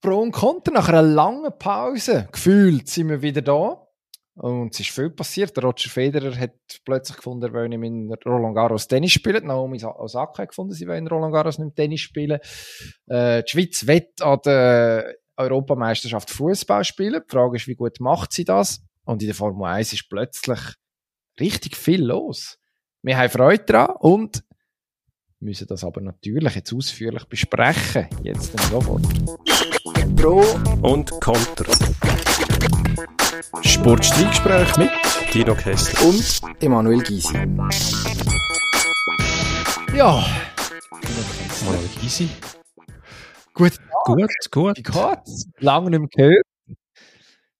[0.00, 0.72] Pro und Contra.
[0.72, 3.88] Nach einer langen Pause, gefühlt, sind wir wieder da.
[4.34, 5.60] Und es ist viel passiert.
[5.62, 6.52] Roger Federer hat
[6.84, 9.46] plötzlich gefunden, er will nicht in Roland Garros Tennis spielen.
[9.46, 12.38] Naomi Osaka hat gefunden, sie will in Roland Garros nicht Tennis spielen.
[13.08, 17.20] Äh, die Schweiz wird an der Europameisterschaft Fußball spielen.
[17.28, 18.80] Die Frage ist, wie gut macht sie das?
[19.04, 20.60] Und in der Formel 1 ist plötzlich
[21.40, 22.58] richtig viel los.
[23.02, 24.44] Wir haben Freude daran und
[25.40, 28.08] müssen das aber natürlich jetzt ausführlich besprechen.
[28.22, 29.02] Jetzt dann sofort.
[30.16, 30.44] Pro
[30.82, 31.72] und Contra.
[33.62, 34.90] Sportstreitgespräch mit
[35.32, 37.34] Dino Kessler und Emanuel Gysi.
[39.94, 40.24] Ja.
[41.62, 42.28] Emanuel Gysi.
[43.54, 43.72] Gut,
[44.04, 44.76] gut, gut.
[44.76, 45.48] Wie geht's?
[45.58, 46.46] Lange nicht mehr gehört.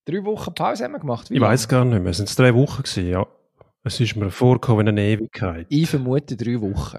[0.04, 1.30] Drei Wochen Pause haben wir gemacht.
[1.30, 2.10] Wie ich weiß gar nicht mehr.
[2.10, 3.26] Es sind drei Wochen gewesen, ja.
[3.84, 5.66] Es ist mir vorgekommen wie eine Ewigkeit.
[5.68, 6.98] Ich vermute drei Wochen.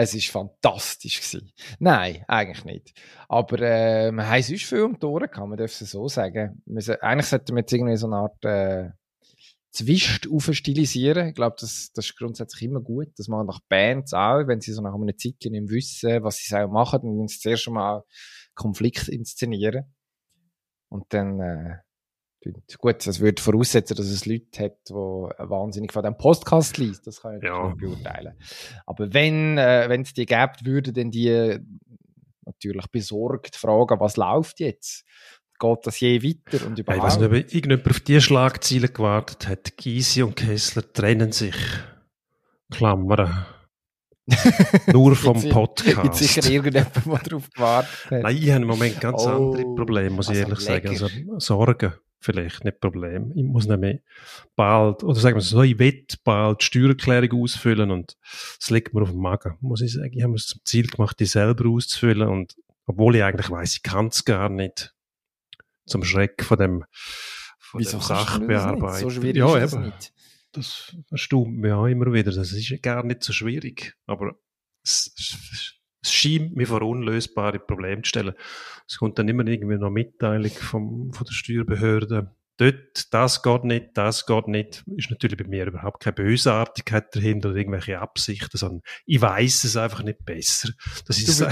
[0.00, 1.18] Es war fantastisch.
[1.18, 1.52] Gewesen.
[1.80, 2.92] Nein, eigentlich nicht.
[3.28, 6.62] Aber äh, wir haben sonst viel um die Ohren gehabt, man darf es so sagen.
[6.66, 8.90] Wir, eigentlich sollten wir jetzt irgendwie so eine Art äh,
[9.72, 11.28] Zwist aufstilisieren.
[11.28, 13.08] Ich glaube, das, das ist grundsätzlich immer gut.
[13.16, 16.48] Das machen nach Bands auch, wenn sie so nach einer Zeit nicht wissen, was sie
[16.48, 18.04] sollen machen, dann müssen sie zuerst mal
[18.54, 19.92] Konflikt inszenieren.
[20.88, 21.78] Und dann äh,
[22.78, 27.06] Gut, das würde voraussetzen, dass es Leute hat, die wahnsinnig von diesem Podcast liest.
[27.06, 27.66] Das kann ich ja.
[27.66, 28.34] nicht beurteilen.
[28.86, 31.58] Aber wenn äh, es die gibt, würden dann die
[32.44, 35.04] natürlich besorgt fragen, was läuft jetzt?
[35.58, 36.98] Geht das je weiter und überhaupt?
[36.98, 39.76] Ich weiß nicht, ob irgendjemand auf diese Schlagziele gewartet hat.
[39.76, 41.56] Gysi und Kessler trennen sich.
[42.70, 43.46] Klammern.
[44.92, 46.02] Nur vom Podcast.
[46.02, 48.22] Gibt sicher irgendjemand, der darauf gewartet hat.
[48.22, 50.94] Nein, ich habe im Moment ganz oh, andere Probleme, muss ich also ehrlich lecker.
[50.94, 51.30] sagen.
[51.32, 53.32] Also Sorgen vielleicht nicht Problem.
[53.34, 54.00] Ich muss nämlich
[54.56, 58.16] bald, oder sagen wir so, ich will bald die Steuererklärung ausfüllen und
[58.60, 60.12] es liegt mir auf dem Magen, muss ich sagen.
[60.12, 63.82] Ich habe mir zum Ziel gemacht, die selber auszufüllen und obwohl ich eigentlich weiß, ich
[63.82, 64.94] kann es gar nicht.
[65.86, 66.84] Zum Schreck von dem,
[67.58, 68.98] von Wieso dem Sachbearbeiter.
[68.98, 70.12] So schwierig ja, ist das nicht.
[70.52, 72.32] Das erstaunt mich auch immer wieder.
[72.32, 73.96] Das ist gar nicht so schwierig.
[74.06, 74.34] Aber
[74.82, 78.34] es, es scheint mir vor unlösbare Probleme zu stellen.
[78.86, 82.34] Es kommt dann immer irgendwie noch Mitteilung vom, von der Steuerbehörde.
[82.56, 87.50] Dort, das geht nicht, das geht nicht, ist natürlich bei mir überhaupt keine Bösartigkeit dahinter
[87.50, 90.70] oder irgendwelche Absichten, sondern ich weiß es einfach nicht besser.
[91.06, 91.46] Das ist, du,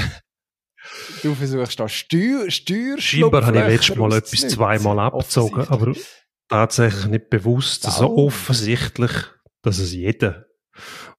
[1.23, 5.95] du versuchst da Steuer, Steuer Scheinbar habe ich letztes Mal etwas zweimal abgezogen, aber
[6.49, 9.13] tatsächlich nicht bewusst, so offensichtlich,
[9.63, 10.46] dass es jeder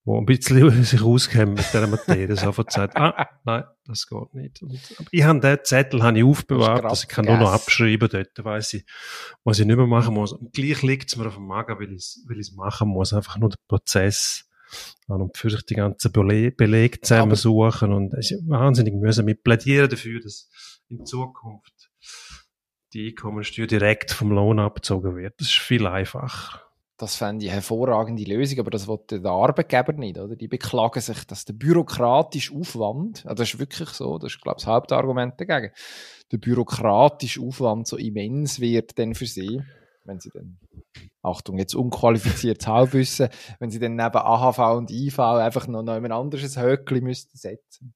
[0.07, 4.61] wo ein bisschen sich auskennen mit dieser Materie, sofort sagt, ah, nein, das geht nicht.
[4.61, 4.79] Und
[5.11, 8.45] ich habe den Zettel habe ich aufbewahrt, das also ich kann nur noch abschreiben, dort
[8.45, 8.85] weiss ich,
[9.43, 10.31] was ich nicht mehr machen muss.
[10.31, 13.49] Und gleich liegt es mir auf dem Magen, weil ich es machen muss, einfach nur
[13.49, 14.49] den Prozess
[15.09, 19.43] an und für sich die ganzen Bele Belege zusammensuchen und es ist wahnsinnig müssen mit
[19.43, 20.49] plädieren dafür, dass
[20.89, 21.89] in Zukunft
[22.93, 25.33] die Einkommensteuer direkt vom Lohn abgezogen wird.
[25.39, 26.66] Das ist viel einfacher.
[26.99, 30.35] Das fände ich eine hervorragende Lösung, aber das will der Arbeitgeber nicht, oder?
[30.35, 34.57] Die beklagen sich, dass der bürokratische Aufwand, also das ist wirklich so, das ist, glaube
[34.57, 35.71] ich, das Hauptargument dagegen,
[36.31, 39.61] der bürokratische Aufwand so immens wird denn für sie,
[40.05, 40.57] wenn sie dann,
[41.21, 43.29] Achtung, jetzt unqualifiziertes Halbwissen,
[43.59, 47.93] wenn sie dann neben AHV und IV einfach noch jemand anderes Höckli müssten setzen,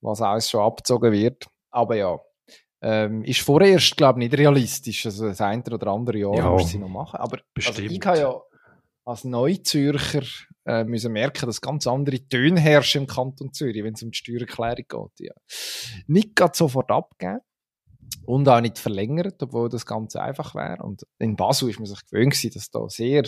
[0.00, 1.46] was alles schon abgezogen wird.
[1.70, 2.18] Aber ja,
[2.82, 5.06] ähm, ist vorerst, glaube ich, nicht realistisch.
[5.06, 7.16] Also das eine oder andere Jahr ja, musst du sie noch machen.
[7.18, 8.34] Aber also ich kann ja
[9.04, 10.22] als Neuzürcher
[10.66, 14.18] äh, müssen merken, dass ganz andere Töne herrschen im Kanton Zürich, wenn es um die
[14.18, 15.28] Steuererklärung geht.
[15.28, 15.32] Ja.
[16.08, 17.40] Nicht gerade sofort abgeben
[18.24, 20.82] und auch nicht verlängert, obwohl das ganz einfach wäre.
[20.82, 23.22] Und in Basel ist man sich gewöhnt dass da sehr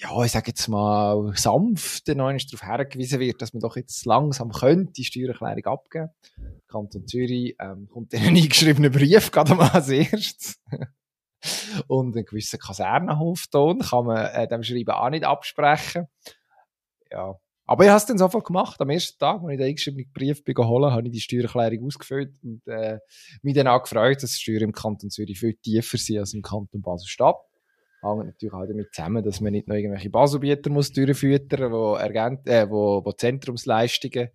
[0.00, 4.92] ja, ich sage jetzt mal, sanft darauf hergewiesen wird, dass man doch jetzt langsam könnte
[4.92, 6.08] die Steuererklärung abgeben.
[6.68, 10.60] Kanton Zürich ähm, kommt in einen eingeschriebenen Brief gerade mal als erstes.
[11.86, 16.06] Und einen gewissen Kasernenhofton kann man äh, dem Schreiben auch nicht absprechen.
[17.10, 17.34] Ja.
[17.66, 18.80] Aber ich habe es dann sofort gemacht.
[18.80, 22.66] Am ersten Tag, als ich den eingeschriebenen Brief geholt habe ich die Steuererklärung ausgefüllt und
[22.66, 22.98] äh,
[23.42, 26.42] mich dann auch gefreut, dass die Steuern im Kanton Zürich viel tiefer sind als im
[26.42, 27.36] Kanton Basel-Stadt
[28.02, 32.46] hängt natürlich auch damit zusammen, dass man nicht noch irgendwelche Basobieter muss durchfüttern, wo, ergänzt,
[32.48, 34.30] äh, wo, wo Zentrumsleistungen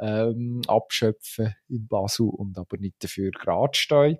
[0.00, 4.18] ähm, abschöpfen in Basel und aber nicht dafür gerade stehen.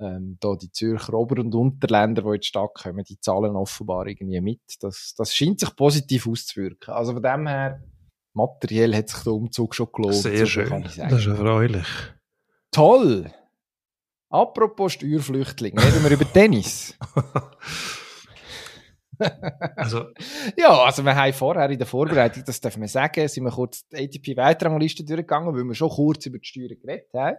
[0.00, 4.06] Ähm, da die Zürcher Ober- und Unterländer, die in die Stadt kommen, die zahlen offenbar
[4.06, 4.60] irgendwie mit.
[4.80, 6.92] Das, das scheint sich positiv auszuwirken.
[6.92, 7.82] Also von dem her,
[8.32, 10.16] materiell hat sich der Umzug schon gelohnt.
[10.16, 10.82] Sehr schön.
[10.82, 11.86] Das ist erfreulich.
[12.72, 13.30] Toll!
[14.30, 16.98] Apropos Steuerflüchtling, reden wir über Tennis.
[19.76, 20.06] also.
[20.56, 23.86] Ja, also wir haben vorher in der Vorbereitung, das darf man sagen, sind wir kurz
[23.88, 27.36] die ATP-Weiterrangliste durchgegangen, weil wir schon kurz über die Steuern geredet haben.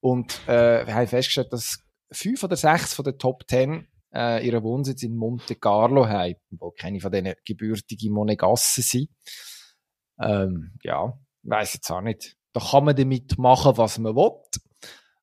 [0.00, 1.78] Und äh, wir haben festgestellt, dass
[2.10, 6.70] fünf oder sechs von den Top Ten äh, ihren Wohnsitz in Monte Carlo haben, wo
[6.70, 9.08] keine von denen gebürtige Monegassen sind.
[10.20, 12.36] Ähm, ja, weiß jetzt auch nicht.
[12.52, 14.32] Da kann man damit machen, was man will.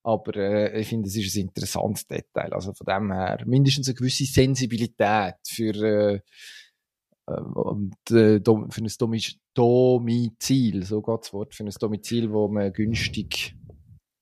[0.04, 2.54] Aber äh, ich finde, es ist ein interessantes Detail.
[2.54, 6.16] Also von dem her mindestens eine gewisse Sensibilität für, äh,
[7.26, 7.42] äh,
[8.06, 9.24] für ein
[9.54, 13.56] Domizil, so geht das Wort, für ein Domizil, wo man günstig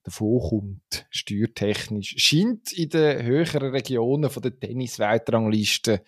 [0.04, 2.16] davon kommt, steuertechnisch.
[2.18, 6.04] Scheint in den höheren Regionen von der Tennis-Weltrangliste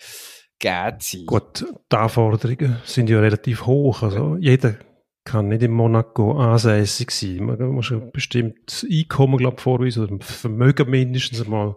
[0.59, 1.25] gegeben zu sein.
[1.25, 4.03] Gut, die Anforderungen sind ja relativ hoch.
[4.03, 4.75] Also jeder
[5.23, 7.45] kann nicht in Monaco ansässig sein.
[7.45, 11.75] Man muss ein bestimmtes Einkommen, glaube ich, vorweisen, oder Vermögen mindestens einmal.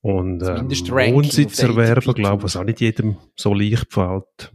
[0.00, 4.52] Und ähm, Wohnsitz erwerben, glaube ich, was auch nicht jedem so leicht fällt.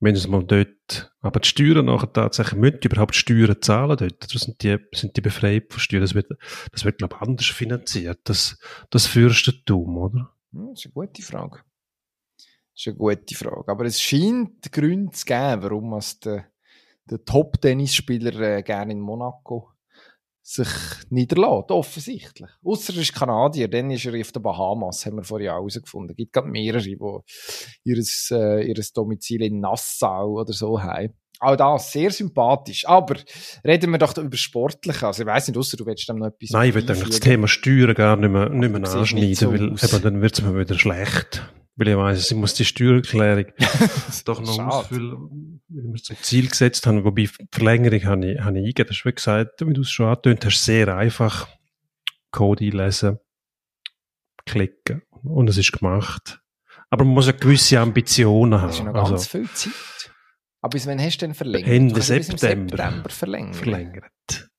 [0.00, 4.24] Wenn es mal dort, aber die Steuern nachher tatsächlich, müssen die überhaupt Steuern zahlen dort?
[4.24, 6.02] Oder sind die, sind die befreit von Steuern?
[6.02, 6.30] Das wird,
[6.72, 8.58] das wird, glaube ich, anders finanziert, das,
[8.90, 10.34] das Fürstentum, oder?
[10.52, 11.60] Hm, das ist eine gute Frage.
[12.76, 13.72] Das ist eine gute Frage.
[13.72, 16.44] Aber es scheint Gründe zu geben, warum es der,
[17.10, 19.70] der Top-Tennisspieler äh, gerne in Monaco
[20.42, 20.68] sich
[21.08, 22.50] niederlässt, offensichtlich.
[22.62, 26.10] Ausser er ist Kanadier, dann ist er auf den Bahamas, haben wir vorher herausgefunden.
[26.10, 26.96] Es gibt gerade mehrere, die
[27.82, 31.14] ihr, äh, ihr Domizil in Nassau oder so haben.
[31.40, 32.86] Auch das, sehr sympathisch.
[32.86, 33.16] Aber
[33.66, 35.06] reden wir doch über Sportliche.
[35.06, 37.20] Also ich weiss nicht, außer du willst dann noch etwas Nein, ich würde eigentlich das
[37.20, 40.58] Thema Steuern gar nicht mehr, nicht mehr anschneiden, so weil eben, dann wird es mir
[40.58, 41.42] wieder schlecht.
[41.76, 43.52] Weil ich weiss, ich muss die Steuererklärung
[44.24, 44.68] doch noch Schade.
[44.68, 47.04] ausfüllen, weil wir es zum Ziel gesetzt haben.
[47.04, 48.88] Wobei, Verlängerung habe ich, habe ich eingegeben.
[48.88, 51.48] Das ist, wie gesagt, wie du es schon angetönt hast, sehr einfach.
[52.30, 53.18] Code einlesen,
[54.46, 55.02] klicken.
[55.22, 56.40] Und es ist gemacht.
[56.88, 58.68] Aber man muss eine gewisse Ambitionen haben.
[58.68, 59.72] Das ist noch ganz also, viel Zeit.
[60.62, 61.70] Aber bis wann hast du denn verlängert?
[61.70, 62.38] Ende September.
[62.38, 63.56] September verlängert.
[63.56, 64.50] verlängert.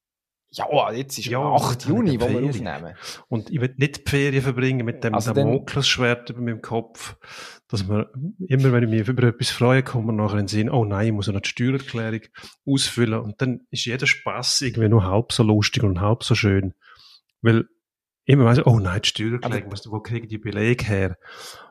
[0.58, 1.86] Ja, jetzt ist ja 8.
[1.86, 2.96] Juni, wo wir aufnehmen.
[3.28, 7.16] Und ich will nicht die Ferien verbringen mit dem also Damoklesschwert über meinem Kopf,
[7.68, 8.08] dass man
[8.48, 11.08] immer, wenn ich mich über etwas freue, kommt man nachher in den Sinn, oh nein,
[11.08, 12.22] ich muss noch die Steuererklärung
[12.66, 13.20] ausfüllen.
[13.20, 16.74] Und dann ist jeder Spaß irgendwie nur halb so lustig und halb so schön.
[17.42, 17.66] Weil
[18.26, 21.18] immer weiss ich, oh nein, die Steuererklärung, Aber, wo kriege ich die Belege her?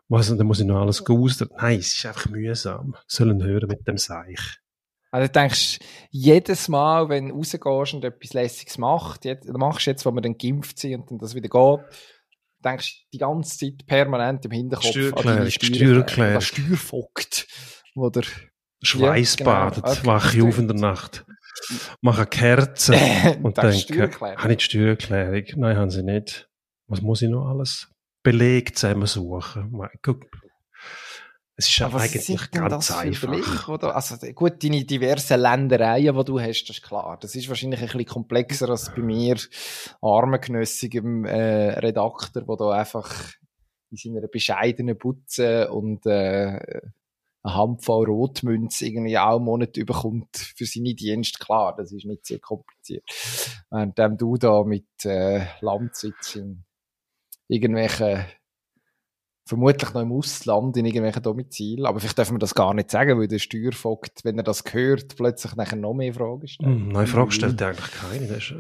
[0.09, 1.56] Was, dann muss ich noch alles ausdrücken.
[1.59, 2.94] Nein, es ist einfach mühsam.
[3.09, 4.61] Sollen hören mit dem Seich.
[5.11, 5.79] Also du denkst,
[6.11, 10.20] jedes Mal, wenn du rausgehst und etwas Lässiges macht, jetzt, machst du jetzt, wo wir
[10.20, 11.87] dann geimpft sind und dann das wieder geht,
[12.64, 16.41] denkst du die ganze Zeit permanent im Hinterkopf deine Steuererklärung.
[16.41, 17.47] Steuervogt,
[17.94, 18.25] wo der
[18.82, 20.06] Schweißbadet, ja, genau.
[20.06, 21.25] wache ich auf in der Nacht,
[22.00, 22.94] mache eine Kerze
[23.43, 25.44] und denke, habe ich die Steuererklärung?
[25.56, 26.49] Nein, haben sie nicht.
[26.88, 27.88] Was muss ich noch alles?
[28.23, 29.73] Beleg zusammensuchen.
[30.03, 30.26] Guck,
[31.58, 33.69] es ist Aber eigentlich ganz einfach.
[33.69, 33.97] oder?
[33.97, 37.17] Also, gut, deine diversen Ländereien, die du hast, das ist klar.
[37.19, 39.37] Das ist wahrscheinlich ein bisschen komplexer als bei mir,
[40.03, 43.32] armengenössigem äh, Redakteur, der da einfach
[43.91, 46.58] in seiner bescheidenen Putze und äh,
[47.43, 51.38] eine Handvoll Rotmünze irgendwie auch einen Monat überkommt für seine Dienste.
[51.38, 53.05] Klar, das ist nicht sehr kompliziert.
[53.70, 56.64] Während du da mit äh, Landsitz in
[57.49, 58.26] irgendwelchen
[59.46, 63.19] vermutlich noch im Ausland in irgendwelchen Domizil, aber vielleicht dürfen wir das gar nicht sagen,
[63.19, 66.69] weil der Steuervogt, wenn er das hört, plötzlich nachher noch mehr Fragen stellt.
[66.69, 68.26] Mm, nein, Frage stellt er eigentlich keine.
[68.26, 68.54] Er ist, äh,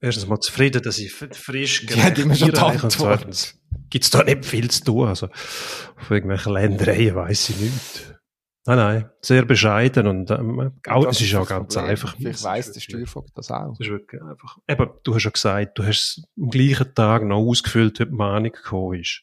[0.00, 3.58] erstens mal zufrieden, dass ich frisch gerecht immer schon und zweitens
[3.90, 5.08] gibt es da nicht viel zu tun.
[5.08, 5.28] Also
[5.96, 8.14] von irgendwelchen Ländereien weiss ich nicht.
[8.66, 11.90] Nein, nein, sehr bescheiden und ähm, auch, es ist auch ganz Problem.
[11.90, 12.14] einfach.
[12.16, 13.70] Vielleicht weiss der Steuervogt das auch.
[13.78, 14.58] Das ist wirklich einfach.
[14.68, 18.52] Eben, du hast ja gesagt, du hast am gleichen Tag noch ausgefüllt, wie die Mahnung
[18.52, 19.22] gekommen ist.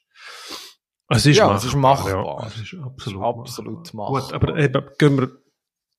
[1.10, 1.58] Es ist ja, machbar.
[1.58, 2.42] Es ist machbar.
[2.42, 4.22] Ja, es ist absolut, absolut machbar.
[4.22, 5.30] Gut, aber eben, gehen wir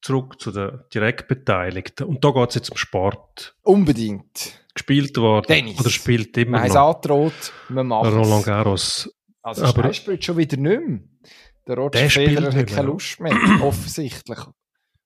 [0.02, 2.06] zurück zu den Direktbeteiligten.
[2.06, 3.56] Und da geht es jetzt um Sport.
[3.62, 4.64] Unbedingt.
[4.74, 5.46] Gespielt worden.
[5.46, 5.80] Tennis.
[5.80, 6.94] Oder spielt immer man noch.
[6.94, 9.10] angedroht, man macht Roland Garros.
[9.42, 11.00] Also aber, der spielt schon wieder nicht mehr.
[11.66, 14.38] Der Roger Federer hat keine Lust mehr, offensichtlich.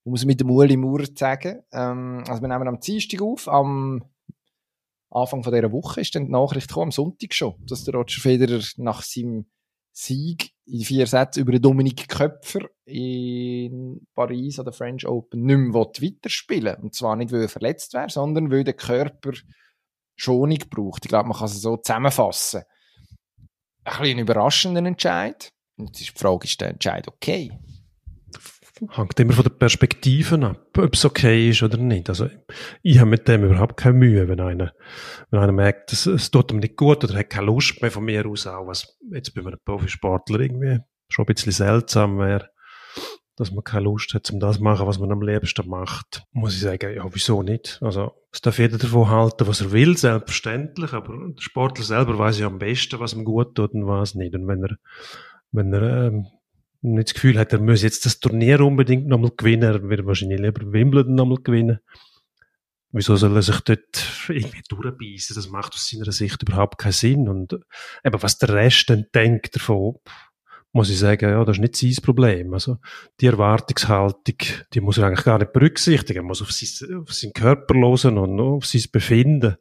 [0.05, 1.63] Muss mit dem Uli Maurer sagen.
[1.73, 4.03] Ähm, also wir nehmen am Dienstag auf, am
[5.11, 8.21] Anfang von dieser Woche ist dann die Nachricht gekommen, am Sonntag schon, dass der Roger
[8.21, 9.47] Federer nach seinem
[9.93, 15.75] Sieg in vier Sätzen über Dominik Köpfer in Paris an der French Open nicht mehr
[15.75, 19.33] weiterspielen Und zwar nicht, weil er verletzt wäre, sondern weil der Körper
[20.17, 21.05] Schonung braucht.
[21.05, 22.63] Ich glaube, man kann es so zusammenfassen.
[23.85, 25.51] Ein bisschen überraschender Entscheid.
[25.77, 27.51] Und die Frage ist der Entscheid okay?
[28.89, 32.09] Hängt immer von der Perspektive ab, ob es okay ist oder nicht.
[32.09, 32.29] Also,
[32.83, 34.73] ich habe mit dem überhaupt keine Mühe, wenn einer,
[35.31, 38.05] wenn einer merkt, es, es tut ihm nicht gut oder hat keine Lust mehr von
[38.05, 42.51] mir aus auch, was jetzt bei einem Profisportler irgendwie schon ein bisschen seltsam wäre,
[43.37, 46.25] dass man keine Lust hat, um das zu machen, was man am liebsten macht.
[46.33, 47.79] Muss ich sagen, ja, wieso nicht?
[47.83, 52.39] Also, es darf jeder davon halten, was er will, selbstverständlich, aber der Sportler selber weiß
[52.39, 54.35] ja am besten, was ihm gut tut und was nicht.
[54.35, 54.77] Und wenn er,
[55.53, 56.27] wenn er, ähm,
[56.83, 60.41] nicht das Gefühl hat, er muss jetzt das Turnier unbedingt nochmal gewinnen, er wird wahrscheinlich
[60.41, 61.81] lieber Wimbledon nochmal gewinnen.
[62.93, 65.37] Wieso soll er sich dort irgendwie durchbeissen?
[65.37, 67.29] Das macht aus seiner Sicht überhaupt keinen Sinn.
[67.29, 67.53] Und
[68.05, 69.97] eben, was der Rest dann denkt davon,
[70.73, 72.53] muss ich sagen, ja, das ist nicht sein Problem.
[72.53, 72.79] Also,
[73.21, 74.37] die Erwartungshaltung,
[74.73, 76.21] die muss er eigentlich gar nicht berücksichtigen.
[76.21, 79.57] Er muss auf, sein, auf seinen Körper hören und auf sein Befinden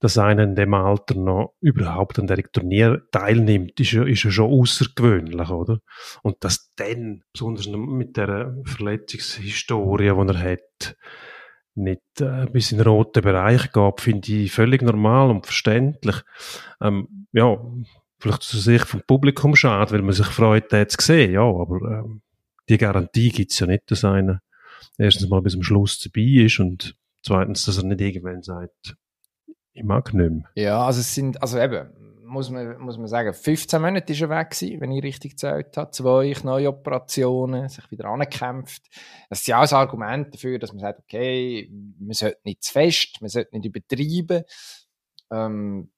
[0.00, 4.30] dass einer in dem Alter noch überhaupt an der Turnier teilnimmt, ist ja, ist ja
[4.30, 5.80] schon außergewöhnlich, oder?
[6.22, 10.96] Und dass dann, besonders mit der Verletzungshistorie, die er hat,
[11.74, 16.16] nicht äh, bis in den roten Bereich geht, finde ich völlig normal und verständlich.
[16.80, 17.56] Ähm, ja,
[18.18, 22.04] vielleicht aus Sicht vom Publikum schade, weil man sich freut, den zu sehen, ja, aber
[22.04, 22.22] ähm,
[22.68, 24.40] die Garantie gibt's ja nicht, dass einer
[24.98, 28.96] erstens mal bis zum Schluss dabei ist und zweitens, dass er nicht irgendwann sagt,
[29.78, 30.12] ich mag.
[30.54, 31.88] Ja, also es sind, also eben,
[32.28, 35.76] muss man, muss man sagen, 15 Monate ist er weg gewesen, wenn ich richtig gezählt
[35.76, 35.90] habe.
[35.90, 38.82] Zwei neue Operationen, sich wieder angekämpft.
[39.30, 42.72] Das ist ja auch ein Argument dafür, dass man sagt, okay, man sollte nicht zu
[42.72, 44.44] fest, man sollte nicht übertreiben.
[45.30, 45.90] Ähm,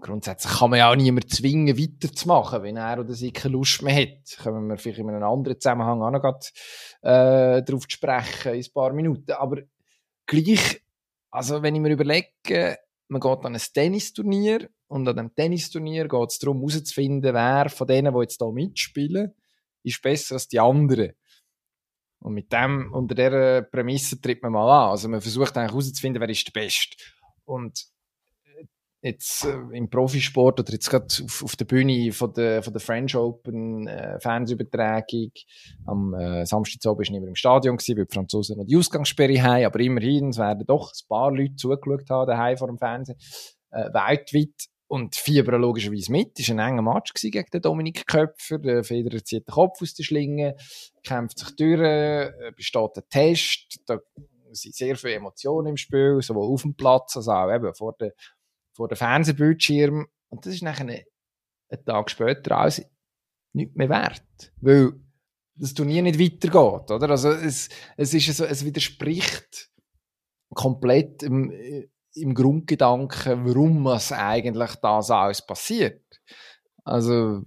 [0.00, 3.94] grundsätzlich kann man ja auch niemanden zwingen, weiterzumachen, wenn er oder sie keine Lust mehr
[3.94, 4.38] hat.
[4.42, 6.52] Können wir vielleicht in einem anderen Zusammenhang auch noch grad,
[7.02, 9.32] äh, darauf sprechen, in ein paar Minuten.
[9.32, 9.58] Aber
[10.26, 10.82] gleich
[11.30, 16.30] also, wenn ich mir überlege, man geht an ein Tennisturnier und an dem Tennisturnier geht
[16.30, 19.34] es darum, herauszufinden, wer von denen, die jetzt hier mitspielen,
[19.82, 21.12] ist besser als die anderen.
[22.20, 24.90] Und mit dem, unter dieser Prämisse tritt man mal an.
[24.90, 26.96] Also man versucht eigentlich herauszufinden, wer ist der Beste.
[27.44, 27.86] Und
[29.00, 32.80] jetzt äh, im Profisport oder jetzt gerade auf, auf der Bühne von der, von der
[32.80, 35.30] French Open äh, Fernsehübertragung
[35.86, 38.76] am äh, Samstag oben ist nicht mehr im Stadion gewesen, weil die Franzosen noch die
[38.76, 42.78] Ausgangssperre haben, aber immerhin, es werden doch ein paar Leute zugeschaut haben daheim vor dem
[42.78, 43.18] Fernsehen,
[43.70, 46.38] äh, weltweit und fiebern logischerweise mit.
[46.40, 48.58] Es war ein enger Match gegen den Dominik Köpfer.
[48.58, 50.56] Der Federer zieht den Kopf aus der Schlinge,
[51.04, 53.80] kämpft sich durch, äh, besteht ein Test.
[53.86, 53.98] Da
[54.50, 58.14] sind sehr viele Emotionen im Spiel, sowohl auf dem Platz als auch eben vor der
[58.78, 60.06] vor dem Fernsehbildschirm.
[60.30, 62.82] Und das ist nachher einen, Tag später alles
[63.52, 64.52] nicht mehr wert.
[64.60, 64.92] Weil
[65.56, 67.10] das Turnier nicht weitergeht, oder?
[67.10, 69.68] Also, es, es ist so, es widerspricht
[70.54, 71.52] komplett im,
[72.14, 76.20] im Grundgedanken, warum es eigentlich das alles passiert.
[76.84, 77.42] Also,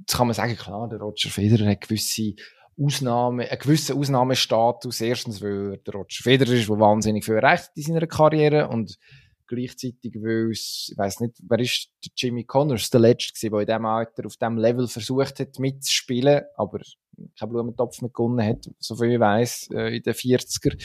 [0.00, 2.34] jetzt kann man sagen, klar, der Roger Federer hat gewisse
[2.78, 5.00] Ausnahme, einen gewissen Ausnahmestatus.
[5.00, 8.98] Erstens, weil der Roger Federer ist, der wahnsinnig viel erreicht in seiner Karriere und
[9.46, 13.66] gleichzeitig, weil es, ich weiß nicht, wer ist der Jimmy Connors, der Letzte der in
[13.66, 16.80] diesem Alter auf diesem Level versucht hat mitzuspielen, aber
[17.38, 20.76] keinen Blumentopf mehr gewonnen hat, so viel ich weiss, äh, in den 40er,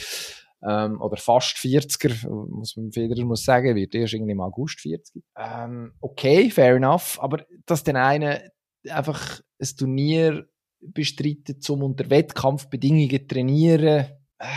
[0.63, 5.24] ähm, oder fast 40er, muss man Federer muss sagen, wird erst irgendwie im August 40.
[5.38, 8.41] Ähm, okay, fair enough, aber dass dann einer
[8.89, 10.48] einfach ein Turnier
[10.80, 14.06] bestreitet, um unter Wettkampfbedingungen trainieren,
[14.39, 14.48] äh,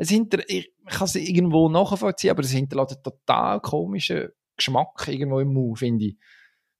[0.00, 5.40] es hinter, ich, kann es irgendwo nachvollziehen, aber es hinterlässt einen total komischen Geschmack irgendwo
[5.40, 6.16] im Mund, finde ich.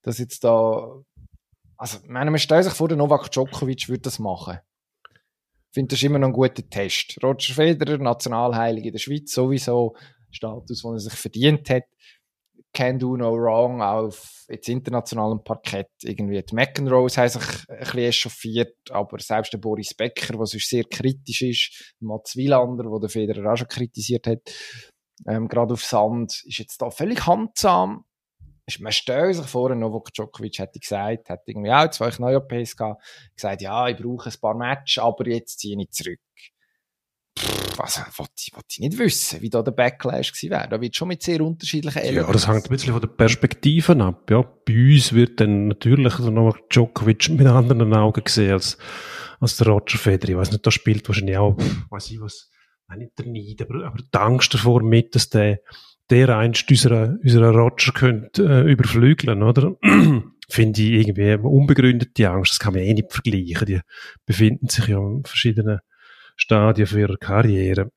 [0.00, 1.03] Dass jetzt da,
[1.77, 4.61] also, meine, man stellt sich vor, der Novak Djokovic würde das machen.
[5.05, 7.23] Ich finde, das ist immer noch ein guter Test.
[7.23, 9.95] Roger Federer, Nationalheilige der Schweiz, sowieso
[10.31, 11.85] Status, den er sich verdient hat
[12.73, 15.91] can do no wrong auf jetzt internationalem Parkett.
[16.03, 20.69] Irgendwie die McEnroes haben sich ein bisschen echauffiert, aber selbst der Boris Becker, der sonst
[20.69, 24.41] sehr kritisch ist, Mats Wielander, der der Federer auch schon kritisiert hat,
[25.27, 28.05] ähm, gerade auf Sand, ist jetzt da völlig handsam.
[28.79, 33.03] Man stellt sich vor, Novak Djokovic hätte gesagt, hat irgendwie auch zwei Neu-OPs gehabt,
[33.35, 36.21] gesagt, ja, ich brauche ein paar Matches, aber jetzt ziehe ich zurück
[37.76, 40.68] was wollte ich, wollte ich nicht wissen, wie da der Backlash gewesen wäre.
[40.68, 42.26] Da wird schon mit sehr unterschiedlichen Elementen.
[42.26, 44.30] Ja, das hängt ein bisschen von der Perspektive ab.
[44.30, 48.76] Ja, bei uns wird dann natürlich noch Djokovic mit anderen Augen gesehen als,
[49.40, 50.30] als der Roger Federer.
[50.30, 51.56] Ich weiß nicht, da spielt wahrscheinlich auch,
[51.90, 52.50] weiß ich was,
[52.96, 55.60] nicht der Neid, aber, aber die Angst davor mit, dass der,
[56.10, 59.76] der einst unserer, unserer Roger könnte, äh, überflügeln, oder?
[60.49, 62.50] Finde ich irgendwie unbegründete Angst.
[62.50, 63.66] Das kann man eh nicht vergleichen.
[63.66, 63.80] Die
[64.26, 65.78] befinden sich ja in verschiedenen
[66.40, 67.90] Stadien für ihre Karriere.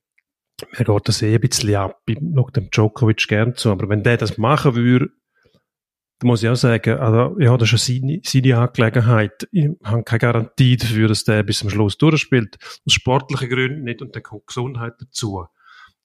[0.77, 2.01] Mir geht das eh ein bisschen ab.
[2.05, 3.71] Ich schaue dem Djokovic gern zu.
[3.71, 5.09] Aber wenn der das machen würde,
[6.19, 9.47] da muss ich auch sagen, also, ja, das ist seine, seine Angelegenheit.
[9.51, 12.57] Ich habe keine Garantie dafür, dass der bis zum Schluss durchspielt.
[12.85, 15.45] Aus sportlichen Gründen nicht und dann kommt Gesundheit dazu.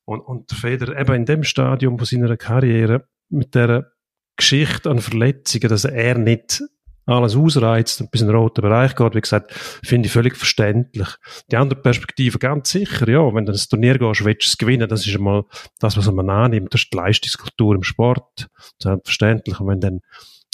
[0.05, 3.93] Und, und der Feder eben in dem Stadium von seiner Karriere mit der
[4.37, 6.63] Geschichte an Verletzungen, dass er nicht
[7.09, 11.09] alles ausreizt und bis in den roten Bereich geht, wie gesagt, finde ich völlig verständlich.
[11.51, 14.89] Die andere Perspektive ganz sicher, ja, wenn du ins Turnier gehst, willst du es gewinnen,
[14.89, 15.45] das ist einmal
[15.79, 18.49] das, was man annimmt, das ist die Leistungskultur im Sport,
[18.79, 19.59] selbstverständlich.
[19.61, 20.01] Und wenn dann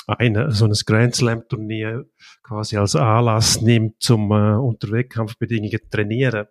[0.06, 2.04] einer so ein Grand Slam Turnier
[2.42, 6.46] quasi als Anlass nimmt, zum äh, unter Wettkampfbedingungen trainieren,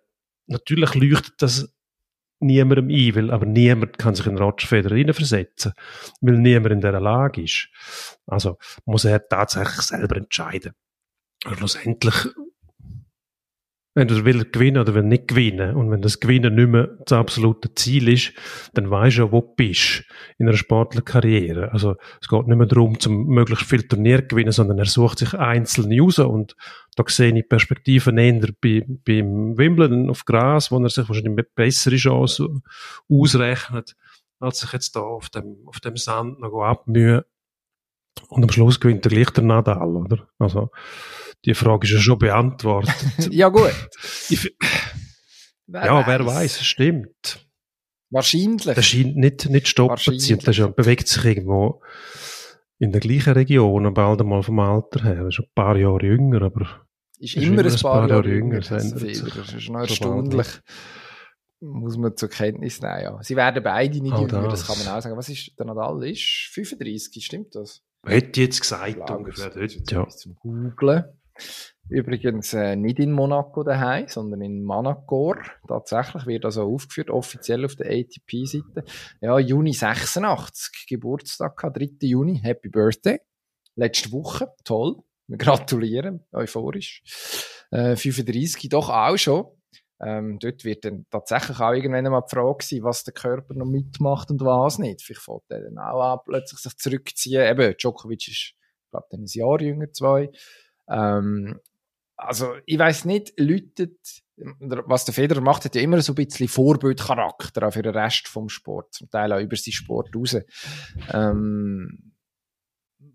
[0.46, 1.72] natürlich leuchtet das
[2.44, 5.72] niemandem ein, weil aber niemand kann sich in Roger Federer versetzen,
[6.20, 7.68] weil niemand in dieser Lage ist.
[8.26, 10.72] Also muss er tatsächlich selber entscheiden.
[11.44, 12.14] Und schlussendlich
[13.96, 15.76] Entweder will er gewinnen oder will nicht gewinnen.
[15.76, 18.32] Und wenn das Gewinnen nicht mehr das absolute Ziel ist,
[18.72, 20.04] dann weisst du ja, wo du bist
[20.36, 21.70] in einer sportlichen Karriere.
[21.72, 25.20] Also es geht nicht mehr darum, zum möglichst viel Turnier zu gewinnen, sondern er sucht
[25.20, 26.18] sich einzelne raus.
[26.18, 26.56] Und
[26.96, 31.42] da sehe ich Perspektiven eher bei, beim Wimbledon auf Gras, wo er sich wahrscheinlich eine
[31.42, 32.62] bessere Chance
[33.08, 33.96] ausrechnet,
[34.40, 37.22] als sich jetzt da auf dem, auf dem Sand noch abmühen.
[38.28, 40.28] Und am Schluss gewinnt er gleich der Nadal, oder?
[40.38, 40.70] Also,
[41.44, 42.94] die Frage ist ja schon beantwortet.
[43.30, 43.74] ja, gut.
[44.30, 44.54] Ich,
[45.66, 47.44] ja, wer weiß, stimmt.
[48.10, 48.76] Wahrscheinlich.
[48.76, 50.38] Das scheint nicht, nicht stoppen zu sein.
[50.44, 51.82] Das ja, bewegt sich irgendwo
[52.78, 55.16] in der gleichen Region, bald einmal vom Alter her.
[55.16, 56.83] Er ist ein paar Jahre jünger, aber.
[57.24, 58.60] Ist, ist immer, ein paar, Jahre, jünger.
[58.60, 60.46] Das, ist noch erstaunlich.
[61.60, 63.22] Muss man zur Kenntnis nehmen, ja.
[63.22, 64.60] Sie werden beide nicht oh, jünger, das.
[64.60, 64.66] das.
[64.66, 65.16] kann man auch sagen.
[65.16, 67.82] Was ist, der Nadal ist 35, stimmt das?
[68.04, 70.06] Hätte jetzt gesagt, ungefähr dort, ja.
[70.08, 71.04] Zum Googlen.
[71.88, 75.38] Übrigens äh, nicht in Monaco daheim, sondern in Manacor.
[75.66, 78.84] Tatsächlich wird also aufgeführt, offiziell auf der ATP-Seite.
[79.22, 81.88] Ja, Juni 86, Geburtstag, 3.
[82.02, 83.20] Juni, Happy Birthday.
[83.76, 84.96] Letzte Woche, toll.
[85.26, 87.02] Wir gratulieren, euphorisch.
[87.70, 89.46] Äh, 35, doch auch schon.
[90.00, 93.66] Ähm, dort wird dann tatsächlich auch irgendwann mal die Frage sein, was der Körper noch
[93.66, 95.02] mitmacht und was nicht.
[95.02, 97.42] Vielleicht fängt er dann auch an, plötzlich sich zurückziehen.
[97.42, 98.56] Eben, Djokovic ist, ich
[98.90, 100.30] glaube, dann ein Jahr jünger, zwei.
[100.88, 101.60] Ähm,
[102.16, 103.98] also, ich weiß nicht, läutet,
[104.36, 108.28] was der Federer macht, hat ja immer so ein bisschen Vorbildcharakter auch für den Rest
[108.28, 110.36] vom Sport, zum Teil auch über seinen Sport raus.
[111.12, 112.13] Ähm,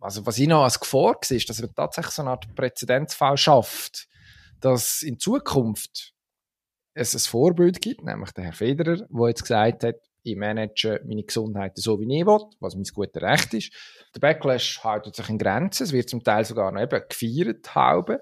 [0.01, 3.37] also, was ich noch als Gefahr sehe, ist, dass er tatsächlich so eine Art Präzedenzfall
[3.37, 4.07] schafft,
[4.59, 6.13] dass in Zukunft
[6.93, 11.23] es ein Vorbild gibt, nämlich der Herr Federer, der jetzt gesagt hat, ich manage meine
[11.23, 13.73] Gesundheit so, wie ich will, was mein gutes Recht ist.
[14.13, 15.83] Der Backlash hält sich in Grenzen.
[15.83, 18.17] Es wird zum Teil sogar noch eben gefeiert haben.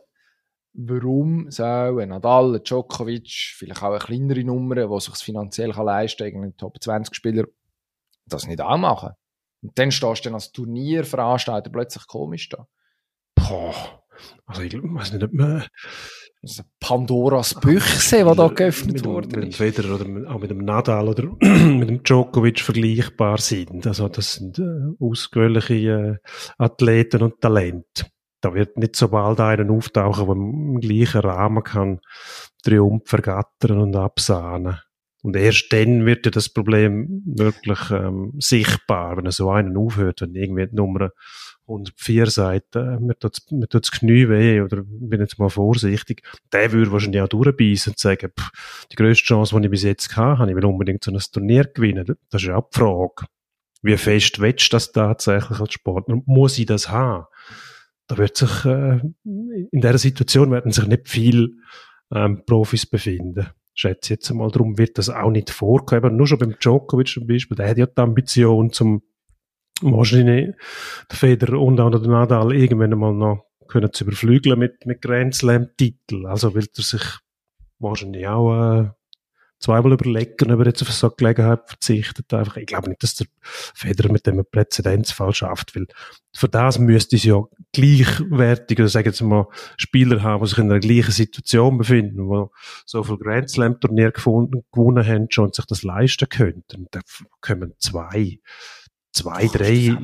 [0.74, 6.18] Warum soll ein Nadal, ein Djokovic, vielleicht auch eine kleinere Nummer, die sich finanziell leisten
[6.18, 7.46] kann, irgendein Top-20-Spieler,
[8.28, 9.14] das nicht auch machen?
[9.62, 12.68] Und dann stehst du dann als Turnierveranstalter plötzlich komisch da.
[13.36, 14.04] Boah.
[14.46, 15.64] Also ich weiß nicht, ob man
[16.42, 19.28] das ist Pandoras Büchse, die da geöffnet wurde.
[19.40, 23.88] Mit dem Federer oder mit, auch mit dem Nadal oder mit dem Djokovic vergleichbar sind.
[23.88, 24.64] Also das sind äh,
[25.00, 28.06] ausgewöhnliche äh, Athleten und Talente.
[28.42, 32.00] Da wird nicht so bald einer auftauchen, der im gleichen Rahmen kann
[32.64, 34.78] Triumph vergattern und absahnen.
[35.28, 40.34] Und erst dann wird ja das Problem wirklich ähm, sichtbar, wenn so einen aufhört, wenn
[40.34, 41.12] irgendwie die Nummer
[41.68, 46.72] 104 sagt, äh, mir tut mir tut's Knie weh, oder bin jetzt mal vorsichtig, der
[46.72, 50.40] würde wahrscheinlich auch durchbeissen und sagen, pff, die grösste Chance, die ich bis jetzt hatte,
[50.40, 52.06] habe ich will unbedingt so ein Turnier gewinnen.
[52.30, 53.26] Das ist ja auch die Frage.
[53.82, 56.22] Wie fest willst du das tatsächlich als Sportler?
[56.26, 57.26] Muss ich das haben?
[58.08, 61.50] Da wird sich, äh, in dieser Situation werden sich nicht viele
[62.14, 63.48] ähm, Profis befinden.
[63.80, 66.18] Schätze jetzt mal, darum wird das auch nicht vorkommen.
[66.18, 69.04] Nur schon beim Djokovic zum Beispiel, der hat ja die Ambition, zum
[69.82, 70.56] wahrscheinlich
[71.12, 75.36] der Federer und auch der Nadal irgendwann einmal noch können zu überflügeln mit, mit Grand
[75.36, 76.26] Slam Titel.
[76.26, 77.04] Also will er sich
[77.80, 78.90] wahrscheinlich auch äh,
[79.60, 82.34] zweimal überlegen, ob er jetzt auf so eine Gelegenheit verzichtet.
[82.34, 85.88] Einfach, ich glaube nicht, dass der Federer mit dem Präzedenzfall schafft, weil
[86.36, 87.44] für das müsste es ja
[87.74, 92.52] gleichwertige, oder sagen wir mal, Spieler haben, die sich in einer gleichen Situation befinden, wo
[92.86, 96.88] so viel Grand Slam Turnier gewonnen haben schon und sich das leisten könnten.
[96.92, 97.00] Da
[97.42, 98.40] kommen zwei
[99.18, 99.98] zwei, drei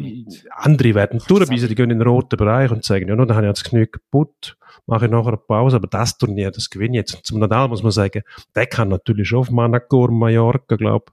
[0.52, 3.46] andere werden durchbeissen, die gehen in den roten Bereich und sagen, ja, no, dann habe
[3.46, 6.98] ich jetzt das Knie kaputt, mache ich nachher eine Pause, aber das Turnier, das gewinne
[6.98, 7.16] ich jetzt.
[7.16, 8.24] Und zum Nadal muss man sagen,
[8.56, 11.12] der kann natürlich schon auf Manacor, Mallorca, glaub,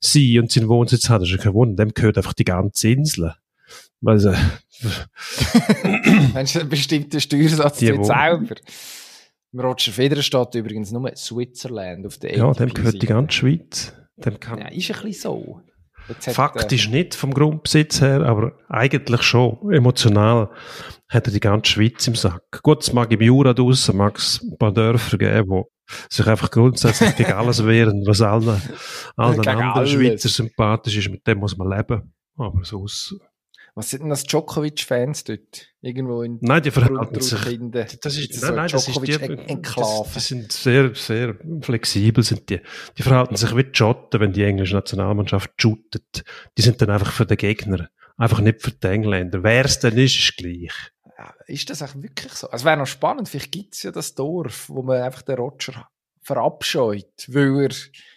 [0.00, 2.88] sein und seinen Wohnsitz hat, das ist ja kein Wunder, dem gehört einfach die ganze
[2.88, 3.34] Insel.
[4.04, 4.34] Also,
[6.34, 8.56] Meinst du, einen bestimmten Steuersatz die selber?
[9.56, 13.94] Roger Federer steht übrigens nur Switzerland auf der Ja, dem gehört die ganze Schweiz.
[14.16, 15.60] Dem kann ja, ist ein bisschen so.
[16.20, 19.58] Faktisch nicht vom Grundbesitz her, aber eigentlich schon.
[19.72, 20.50] Emotional
[21.08, 22.62] hat er die ganze Schweiz im Sack.
[22.62, 25.70] Gut, es mag im Jura draussen, mag es ein paar Dörfer geben, wo
[26.10, 28.60] sich einfach grundsätzlich gegen alles wehren, was allen,
[29.16, 29.90] allen anderen alles.
[29.90, 32.12] Schweizer sympathisch ist, mit dem muss man leben.
[32.36, 33.14] Aber sonst
[33.76, 35.68] was sind denn das Djokovic-Fans dort?
[35.80, 37.40] Irgendwo in Nein, die verhalten sich.
[38.00, 42.60] Das ist, nein, nein, das ist die, das, die sind sehr, sehr flexibel, sind die.
[42.96, 46.24] Die verhalten sich wie Schotten, wenn die englische Nationalmannschaft shootet.
[46.56, 47.90] Die sind dann einfach für den Gegner.
[48.16, 49.42] Einfach nicht für die Engländer.
[49.42, 50.72] Wer es denn ist, ist gleich.
[51.48, 52.48] ist das auch wirklich so?
[52.50, 53.28] Also wäre noch spannend.
[53.28, 55.88] Vielleicht gibt es ja das Dorf, wo man einfach den Roger
[56.22, 57.76] verabscheut, weil er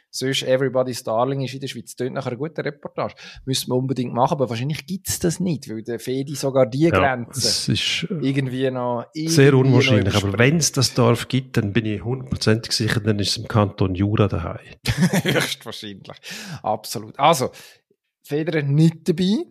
[0.09, 1.85] sonst Everybody's Darling ist in der Schweiz.
[1.85, 3.15] Das klingt nach einer guten Reportage.
[3.45, 6.85] Müssen wir unbedingt machen, aber wahrscheinlich gibt es das nicht, weil der Fedi sogar die
[6.85, 10.13] ja, Grenze ist, äh, irgendwie noch irgendwie sehr unwahrscheinlich.
[10.13, 13.37] Noch aber wenn es das Dorf gibt, dann bin ich hundertprozentig sicher, dann ist es
[13.37, 14.59] im Kanton Jura daheim.
[15.23, 16.17] Höchstwahrscheinlich.
[16.63, 17.17] Absolut.
[17.19, 17.51] Also,
[18.23, 19.45] Federer nicht dabei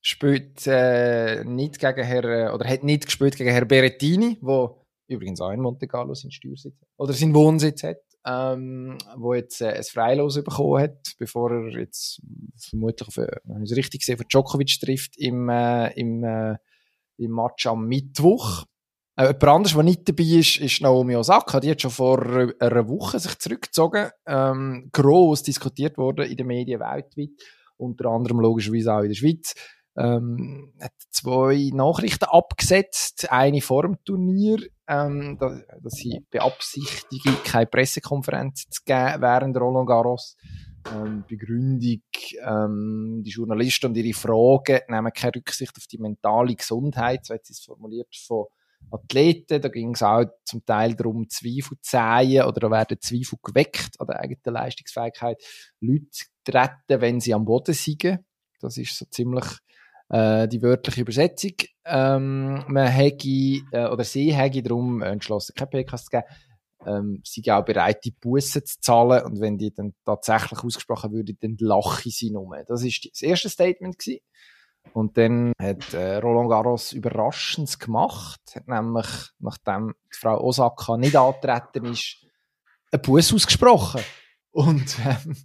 [0.00, 5.40] spielt äh, nicht gegen Herr, äh, oder hat nicht gespielt gegen Herr Berettini, wo übrigens
[5.40, 9.82] auch in Monte Carlo seinen Steuersitz oder seinen Wohnsitz hat ähm, wo jetzt äh, ein
[9.82, 12.20] Freilos bekommen hat, bevor er jetzt
[12.56, 16.56] vermutlich, auf, äh, wenn ich es richtig sehe, für Djokovic trifft im, äh, im, äh,
[17.18, 18.64] im Match am Mittwoch.
[19.16, 21.60] Äh, jemand anderes, der nicht dabei ist, ist Naomi Osaka.
[21.60, 24.10] Die hat schon vor einer Woche sich zurückgezogen.
[24.26, 27.30] Ähm, gross diskutiert worden in den Medien weltweit.
[27.76, 29.54] Unter anderem logischerweise auch in der Schweiz
[29.96, 33.30] ähm, hat zwei Nachrichten abgesetzt.
[33.30, 34.58] Eine vor dem Turnier,
[34.92, 40.36] ähm, dass, dass sie beabsichtigen, keine Pressekonferenz zu geben während Roland Garros.
[40.92, 42.02] Ähm, Begründung,
[42.44, 47.46] ähm, die Journalisten und ihre Fragen nehmen keine Rücksicht auf die mentale Gesundheit, so hat
[47.46, 48.46] sie es formuliert, von
[48.90, 49.60] Athleten.
[49.60, 54.00] Da ging es auch zum Teil darum, Zweifel zu sehen oder da werden Zweifel geweckt
[54.00, 55.40] an der eigenen Leistungsfähigkeit.
[55.80, 58.26] Leute treten, wenn sie am Boden siegen.
[58.60, 59.44] Das ist so ziemlich
[60.12, 61.52] äh, die wörtliche Übersetzung.
[61.84, 66.24] Ähm, man hätte, äh, oder sie hätte darum entschlossen, keine PKs zu geben.
[66.86, 71.12] Ähm, sie sind auch bereit, die Bussen zu zahlen und wenn die dann tatsächlich ausgesprochen
[71.12, 72.56] würde, dann lache sie nur.
[72.66, 74.20] Das ist das erste Statement gewesen.
[74.92, 79.06] Und dann hat äh, Roland Garros überraschend gemacht, hat nämlich,
[79.38, 82.16] nachdem die Frau Osaka nicht antreten ist,
[82.90, 84.02] einen Bus ausgesprochen.
[84.50, 85.36] Und, ähm,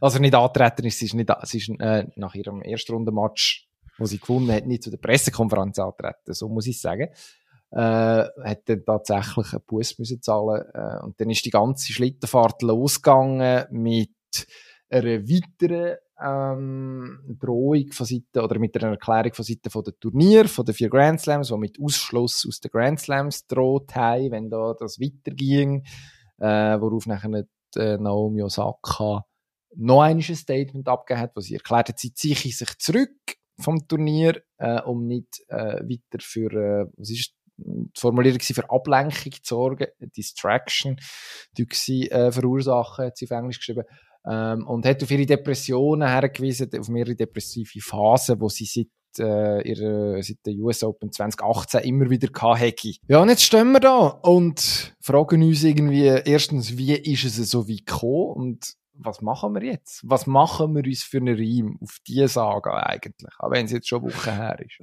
[0.00, 3.68] also nicht antreten ist, sie ist, nicht, sie ist äh, nach ihrem ersten Rundenmatch
[4.02, 7.08] wo sie gewonnen hat, nicht zu der Pressekonferenz antreten, so muss ich sagen.
[7.70, 7.78] Äh,
[8.44, 13.64] hat dann tatsächlich einen Bus müssen zahlen äh, und dann ist die ganze Schlittenfahrt losgegangen
[13.70, 14.10] mit
[14.90, 20.46] einer weiteren ähm, Drohung von Seite oder mit einer Erklärung von Seite von der Turnier,
[20.48, 24.50] von den vier Grand Slams, die mit Ausschluss aus den Grand Slams droht haben, wenn
[24.50, 25.84] da das weiterging,
[26.38, 29.24] äh, worauf nachher äh, Naomi Osaka
[29.74, 34.42] noch ein Statement abgegeben hat, wo sie erklärt hat, sie ziehe sich zurück vom Turnier,
[34.58, 39.86] äh, um nicht äh, weiter für, äh, was ist die Formulierung für Ablenkung zu sorgen,
[40.16, 40.96] Distraction,
[41.56, 43.84] die äh, verursachen, hat sie auf Englisch geschrieben,
[44.28, 49.68] ähm, und hat auf ihre Depressionen hergewiesen, auf mehrere depressive Phasen, wo sie seit äh,
[49.68, 52.92] ihre, seit der US Open 2018 immer wieder hatte.
[53.08, 57.68] Ja, und jetzt stehen wir da und fragen uns irgendwie erstens, wie ist es so
[57.68, 60.02] wie gekommen und was machen wir jetzt?
[60.04, 63.32] Was machen wir uns für einen Reim auf diese Saga eigentlich?
[63.38, 64.78] Auch wenn es jetzt schon Wochen her ist.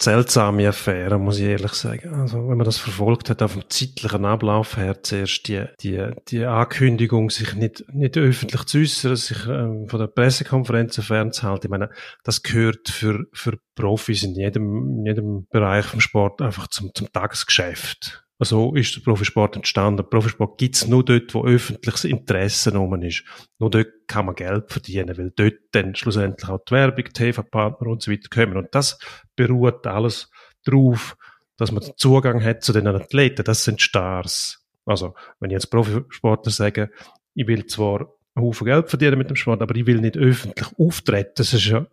[0.00, 2.14] Seltsame Affäre, muss ich ehrlich sagen.
[2.14, 6.44] Also, wenn man das verfolgt hat, auf dem zeitlichen Ablauf her, zuerst die, die, die
[6.44, 11.66] Ankündigung, sich nicht, nicht öffentlich zu äußern, sich ähm, von der Pressekonferenz fernzuhalten.
[11.66, 11.90] Ich meine,
[12.24, 17.12] das gehört für, für Profis in jedem, in jedem Bereich vom Sport einfach zum, zum
[17.12, 18.24] Tagesgeschäft.
[18.42, 20.08] So ist der Profisport entstanden.
[20.08, 23.22] Profisport gibt's nur dort, wo öffentliches Interesse rum ist.
[23.58, 28.02] Nur dort kann man Geld verdienen, weil dort dann schlussendlich auch die Werbung, TV-Partner und
[28.02, 28.56] so weiter kommen.
[28.56, 28.98] Und das
[29.36, 30.30] beruht alles
[30.64, 31.18] darauf,
[31.58, 33.44] dass man Zugang hat zu den Athleten.
[33.44, 34.64] Das sind Stars.
[34.86, 36.90] Also, wenn ich jetzt Profisportler sage,
[37.34, 40.68] ich will zwar einen Haufen Geld verdienen mit dem Sport, aber ich will nicht öffentlich
[40.78, 41.32] auftreten.
[41.36, 41.86] Das ist ja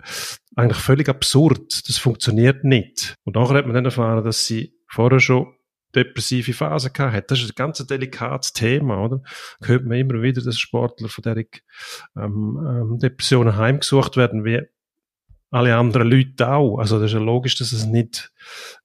[0.55, 1.87] eigentlich völlig absurd.
[1.89, 3.15] Das funktioniert nicht.
[3.25, 5.56] Und nachher hat man dann erfahren, dass sie vorher schon
[5.95, 7.31] depressive Phase gehabt hat.
[7.31, 9.21] Das ist ein ganz delikates Thema, oder?
[9.61, 11.47] Hört man immer wieder, dass Sportler von der ähm,
[12.15, 14.45] ähm, Depressionen heimgesucht werden.
[14.45, 14.61] Wie,
[15.49, 16.77] alle anderen Leute auch.
[16.77, 18.31] Also das ist ja logisch, dass es nicht,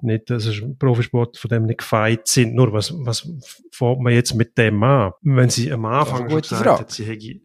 [0.00, 2.54] nicht dass es Profisport von dem nicht gefeit sind.
[2.54, 3.28] Nur was, was
[3.72, 5.12] fängt man jetzt mit dem an?
[5.22, 6.80] Wenn sie am Anfang schon gesagt Frage.
[6.80, 7.40] hat, sie hätte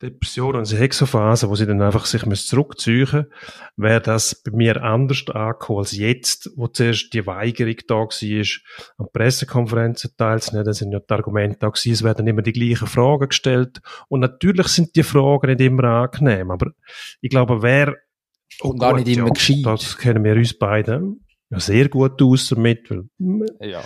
[0.00, 3.26] Depressionen und sie hätte so Phasen, wo sie dann einfach sich zurückziehen
[3.76, 8.46] wäre das bei mir anders angekommen als jetzt, wo zuerst die Weigerung da war,
[8.98, 10.64] an Pressekonferenzen teilzunehmen.
[10.64, 13.80] Da sind ja die Argumente da gewesen, es werden immer die gleichen Fragen gestellt.
[14.08, 16.72] Und natürlich sind die Fragen nicht immer angenehm, aber
[17.20, 17.96] ich glaube, wer
[18.62, 19.64] und gar nicht immer ja, gescheit.
[19.64, 21.02] Das kennen wir uns beide
[21.50, 22.90] ja, sehr gut aus damit.
[22.90, 23.08] Weil,
[23.60, 23.82] ja.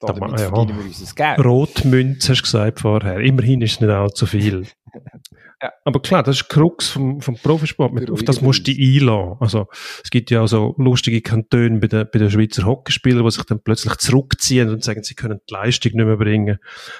[0.00, 1.44] Da, da ja, wir uns Geld.
[1.44, 3.18] Rotmünze hast du gesagt vorher.
[3.18, 4.64] Immerhin ist es nicht allzu viel.
[5.62, 5.72] ja.
[5.84, 8.08] Aber klar, das ist Krux vom, vom Profisport.
[8.08, 9.36] Auf das musst du dich einladen.
[9.40, 9.66] Also,
[10.04, 13.42] es gibt ja auch so lustige Kantone bei den, bei den Schweizer Hockeyspielern, die sich
[13.42, 16.58] dann plötzlich zurückziehen und sagen, sie können die Leistung nicht mehr bringen,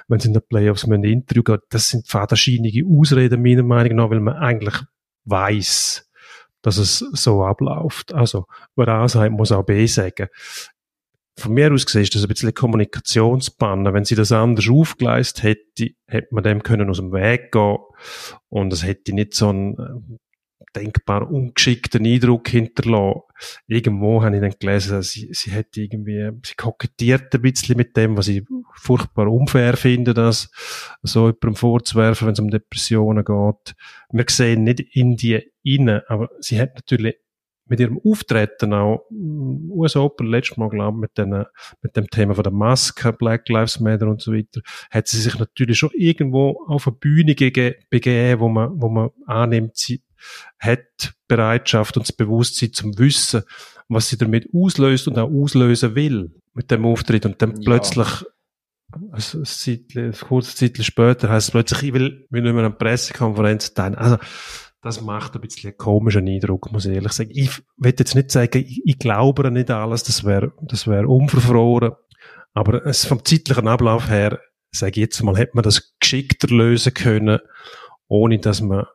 [0.09, 1.59] wenn sie in den Playoffs ein Interview gehen.
[1.71, 4.75] Das sind fadenscheinige Ausreden, meiner Meinung nach, weil man eigentlich
[5.25, 6.08] weiß,
[6.63, 8.13] dass es so abläuft.
[8.13, 10.29] Also, wer A sagt, muss auch B sagen.
[11.39, 13.95] Von mir aus gesehen ist das ein bisschen Kommunikationsbanner.
[13.95, 17.79] Wenn sie das anders aufgeleistet hätte, hätte man dem können aus dem Weg gehen
[18.49, 20.19] und es hätte nicht so einen
[20.75, 23.23] denkbar ungeschickten Eindruck hinterlassen.
[23.67, 28.17] Irgendwo habe ich dann gelesen, sie, sie hätte irgendwie, sie kokettiert ein bisschen mit dem,
[28.17, 28.45] was ich
[28.75, 30.51] furchtbar unfair finde, das
[31.03, 33.77] so jemandem vorzuwerfen, wenn es um Depressionen geht.
[34.11, 37.17] Wir sehen nicht in die rein, aber sie hat natürlich
[37.69, 41.45] mit ihrem Auftreten auch mm, US Open letztes Mal, glaube ich, mit, den,
[41.83, 45.39] mit dem Thema von der Maske, Black Lives Matter und so weiter, hat sie sich
[45.39, 50.03] natürlich schon irgendwo auf eine Bühne begeben, wo man, wo man annimmt, sie
[50.59, 53.43] hat Bereitschaft und das Bewusstsein zum Wissen,
[53.89, 57.63] was sie damit auslöst und auch auslösen will mit dem Auftritt und dann ja.
[57.65, 58.25] plötzlich
[59.11, 63.75] also ein, kurzes Zeit später heißt es plötzlich, ich will, will nicht mehr eine Pressekonferenz
[63.75, 63.95] teilen.
[63.95, 64.17] Also,
[64.81, 67.31] das macht ein bisschen einen komischen Eindruck, muss ich ehrlich sagen.
[67.35, 71.93] Ich will jetzt nicht sagen, ich, ich glaube nicht alles, das wäre, das wäre unverfroren.
[72.55, 76.95] Aber es, vom zeitlichen Ablauf her, sage ich jetzt mal, hätte man das geschickter lösen
[76.95, 77.41] können,
[78.07, 78.87] ohne dass man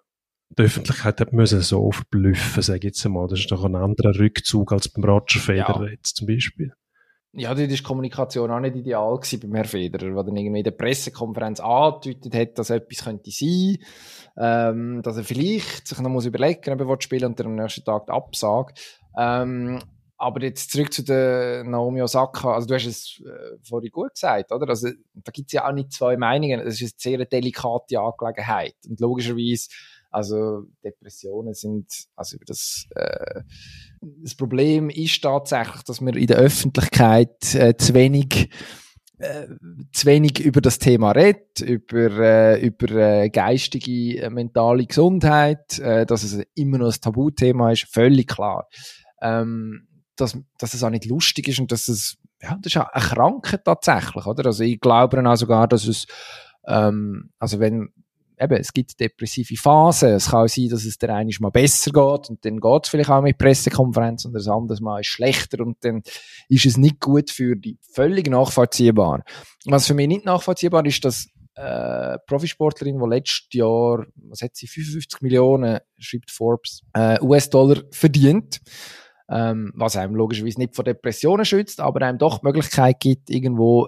[0.58, 3.28] die Öffentlichkeit hat müssen so verblüffen, sage ich jetzt mal.
[3.28, 5.92] Das ist doch ein anderer Rückzug als beim Roger Federer ja.
[5.92, 6.74] jetzt zum Beispiel.
[7.36, 10.60] Ja, dort war die Kommunikation auch nicht ideal gewesen beim Herrn Federer, der dann irgendwie
[10.60, 13.78] in der Pressekonferenz angedeutet hat, dass etwas könnte sein,
[14.38, 17.84] ähm, dass er vielleicht sich noch muss überlegen, ob er spielen und dann am nächsten
[17.84, 18.74] Tag die Absage.
[19.18, 19.80] Ähm,
[20.18, 22.54] aber jetzt zurück zu der Naomi Osaka.
[22.54, 24.70] Also du hast es äh, vorhin gut gesagt, oder?
[24.70, 26.64] Also da gibt es ja auch nicht zwei Meinungen.
[26.64, 28.76] Das ist eine sehr delikate Angelegenheit.
[28.88, 29.70] Und logischerweise
[30.14, 33.42] also Depressionen sind, also über das, äh,
[34.22, 38.50] das Problem ist tatsächlich, dass man in der Öffentlichkeit äh, zu wenig
[39.18, 39.48] äh,
[39.92, 46.06] zu wenig über das Thema redet, über, äh, über äh, geistige, äh, mentale Gesundheit, äh,
[46.06, 48.68] dass es immer noch ein Tabuthema ist, völlig klar.
[49.22, 52.90] Ähm, dass, dass es auch nicht lustig ist und dass es, ja, das ist auch
[52.90, 54.46] eine Krankheit tatsächlich, oder?
[54.46, 56.06] Also ich glaube auch sogar, dass es,
[56.68, 57.90] ähm, also wenn,
[58.40, 60.10] eben, es gibt depressive Phasen.
[60.10, 62.90] Es kann auch sein, dass es der eine mal besser geht und dann geht es
[62.90, 66.04] vielleicht auch mit Pressekonferenz und das andere Mal ist schlechter und dann
[66.50, 69.24] ist es nicht gut für die völlig nachvollziehbar.
[69.66, 74.68] Was für mich nicht nachvollziehbar ist, dass äh, Profisportlerin, die letztes Jahr, was hat sie,
[74.68, 78.60] 55 Millionen, schreibt Forbes, äh, US-Dollar verdient.
[79.30, 83.88] Ähm, was einem logischerweise nicht vor Depressionen schützt, aber einem doch die Möglichkeit gibt, irgendwo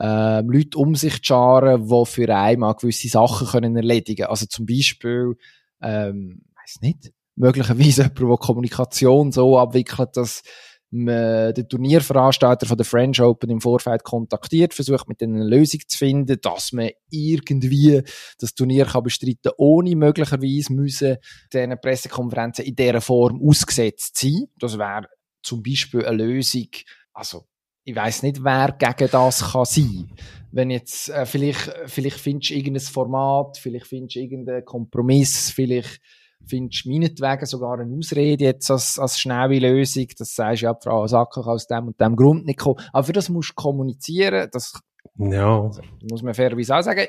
[0.00, 4.30] ähm, Leute um sich zu scharen, die für einmal gewisse Sachen können erledigen können.
[4.30, 5.34] Also zum Beispiel,
[5.80, 10.42] ähm, weiß nicht, möglicherweise jemand, der Kommunikation so abwickelt, dass
[10.90, 15.80] man den Turnierveranstalter von der French Open im Vorfeld kontaktiert, versucht mit ihnen eine Lösung
[15.86, 18.02] zu finden, dass man irgendwie
[18.38, 21.16] das Turnier kann bestreiten ohne möglicherweise müssen
[21.52, 24.44] diesen Pressekonferenzen in dieser Form ausgesetzt sein.
[24.58, 25.08] Das wäre
[25.42, 26.68] zum Beispiel eine Lösung,
[27.12, 27.46] also
[27.86, 30.10] ich weiß nicht, wer gegen das kann sein.
[30.50, 36.00] Wenn jetzt, äh, vielleicht, vielleicht findest du irgendein Format, vielleicht findest du irgendeinen Kompromiss, vielleicht
[36.44, 41.06] findest du meinetwegen sogar eine Ausrede jetzt als, als schnelle Lösung, das sagst ja, Frau
[41.06, 42.80] Sacker kann aus dem und dem Grund nicht kommen.
[42.92, 44.72] Aber für das musst du kommunizieren, das
[45.16, 45.62] ja.
[45.62, 47.06] Also, muss man fairerweise auch sagen.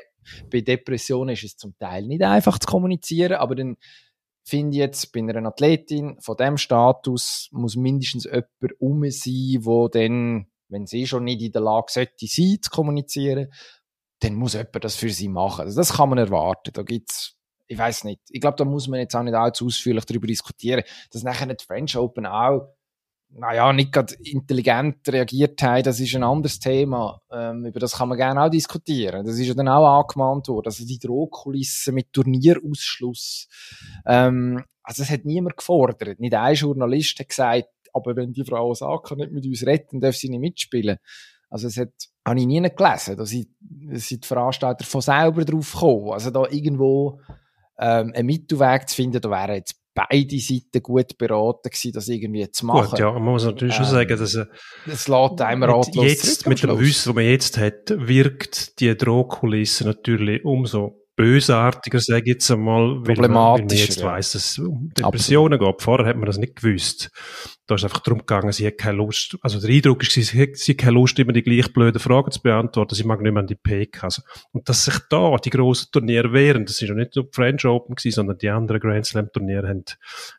[0.52, 3.76] Bei Depressionen ist es zum Teil nicht einfach zu kommunizieren, aber dann
[4.44, 9.88] finde ich jetzt, bei einer Athletin von dem Status muss mindestens jemand um sein, wo
[9.88, 13.52] dann wenn sie schon nicht in der Lage sollte sein, zu kommunizieren,
[14.20, 15.62] dann muss jemand das für sie machen.
[15.62, 16.72] Also das kann man erwarten.
[16.72, 18.20] Da gibt's, ich weiß nicht.
[18.30, 21.64] Ich glaube, da muss man jetzt auch nicht allzu ausführlich darüber diskutieren, dass nachher die
[21.64, 22.74] French Open auch
[23.30, 27.20] naja, nicht gerade intelligent reagiert haben, das ist ein anderes Thema.
[27.30, 29.26] Ähm, über das kann man gerne auch diskutieren.
[29.26, 30.66] Das ist ja dann auch angemahnt worden.
[30.66, 33.48] Also die Drohkulisse mit Turnierausschluss.
[34.06, 36.18] Ähm, also es hat niemand gefordert.
[36.18, 40.16] Nicht ein Journalist hat gesagt, aber wenn die Frau Osaka nicht mit uns retten, darf
[40.16, 40.98] sie nicht mitspielen.
[41.50, 41.92] Also es hat,
[42.26, 46.12] habe ich nie gelesen, dass sie, dass die Veranstalter von selber drauf kommen.
[46.12, 47.20] Also da irgendwo
[47.78, 52.48] ähm, einen Mittelweg zu finden, da wäre jetzt beide Seiten gut beraten gewesen, das irgendwie
[52.50, 52.90] zu machen.
[52.90, 54.46] Gut, ja, man muss natürlich ähm, schon sagen, dass äh,
[54.86, 59.84] das lässt einem ratlos jetzt, mit dem Wissen, das man jetzt hat, wirkt die Drohkulisse
[59.84, 65.54] natürlich umso bösartiger, sage ich jetzt einmal, weil man, jetzt weiss, dass es um Depressionen
[65.54, 65.76] Absolut.
[65.78, 65.82] geht.
[65.82, 67.10] Vorher hat man das nicht gewusst.
[67.66, 70.56] Da ist einfach darum gegangen, sie hat keine Lust, also der Eindruck ist, sie hat,
[70.56, 73.40] sie hat keine Lust, immer die gleich blöden Fragen zu beantworten, sie mag nicht mehr
[73.40, 74.04] an die PK.
[74.04, 77.34] Also, und dass sich da die grossen Turniere wehren, das ist ja nicht nur die
[77.34, 79.84] French Open gewesen, sondern die anderen Grand Slam Turniere haben,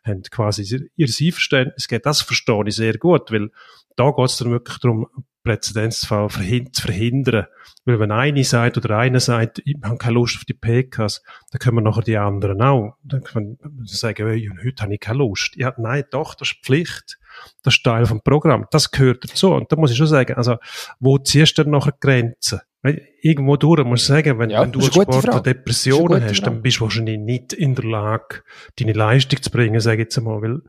[0.02, 2.02] haben quasi ihr Einverständnis gegeben.
[2.04, 3.50] Das verstehe ich sehr gut, weil
[3.96, 5.06] da geht es dann wirklich darum,
[5.42, 7.46] Präzedenzfall zu verhindern.
[7.84, 11.58] Weil wenn eine sagt oder einer sagt, ich habe keine Lust auf die PKs, dann
[11.58, 12.96] können wir nachher die anderen auch.
[13.02, 15.56] Dann können wir sagen, hey, heute habe ich keine Lust.
[15.56, 17.18] Ja, nein, doch, das ist Pflicht.
[17.62, 18.66] Das ist Teil vom Programm.
[18.70, 19.52] Das gehört dazu.
[19.52, 20.56] Und da muss ich schon sagen, also,
[20.98, 22.60] wo ziehst du denn nachher Grenzen?
[22.82, 26.62] Weil irgendwo durch muss ich sagen, wenn, ja, wenn du als Sportler Depressionen hast, dann
[26.62, 28.42] bist du wahrscheinlich nicht in der Lage,
[28.78, 30.60] deine Leistung zu bringen, sage ich jetzt einmal, weil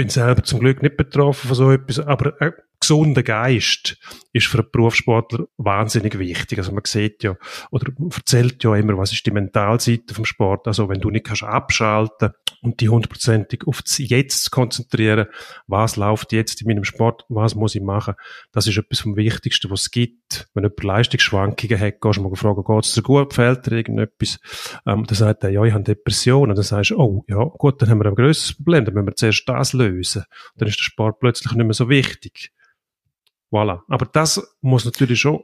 [0.00, 3.98] bin selber zum Glück nicht betroffen von so etwas, aber äh, gesunder Geist
[4.32, 6.56] ist für einen Berufssportler wahnsinnig wichtig.
[6.56, 7.36] Also man sieht ja,
[7.70, 10.66] oder erzählt ja immer, was ist die Mentalseite vom Sport.
[10.68, 12.30] Also wenn du nicht kannst abschalten
[12.62, 15.26] und die hundertprozentig auf das Jetzt konzentrieren,
[15.66, 18.14] was läuft jetzt in meinem Sport, was muss ich machen,
[18.52, 20.19] das ist etwas vom Wichtigsten, was es gibt.
[20.54, 24.38] Wenn jemand Leistungsschwankungen hat, gehst du mal fragen, geht es dir gut, fehlt dir irgendetwas?
[24.86, 26.54] Ähm, dann sagt er, ja, ich habe Depressionen.
[26.54, 29.16] Dann sagst du, oh, ja, gut, dann haben wir ein grösseres Problem, dann müssen wir
[29.16, 30.24] zuerst das lösen.
[30.56, 32.52] Dann ist der Sport plötzlich nicht mehr so wichtig.
[33.50, 33.80] Voilà.
[33.88, 35.40] Aber das muss natürlich schon,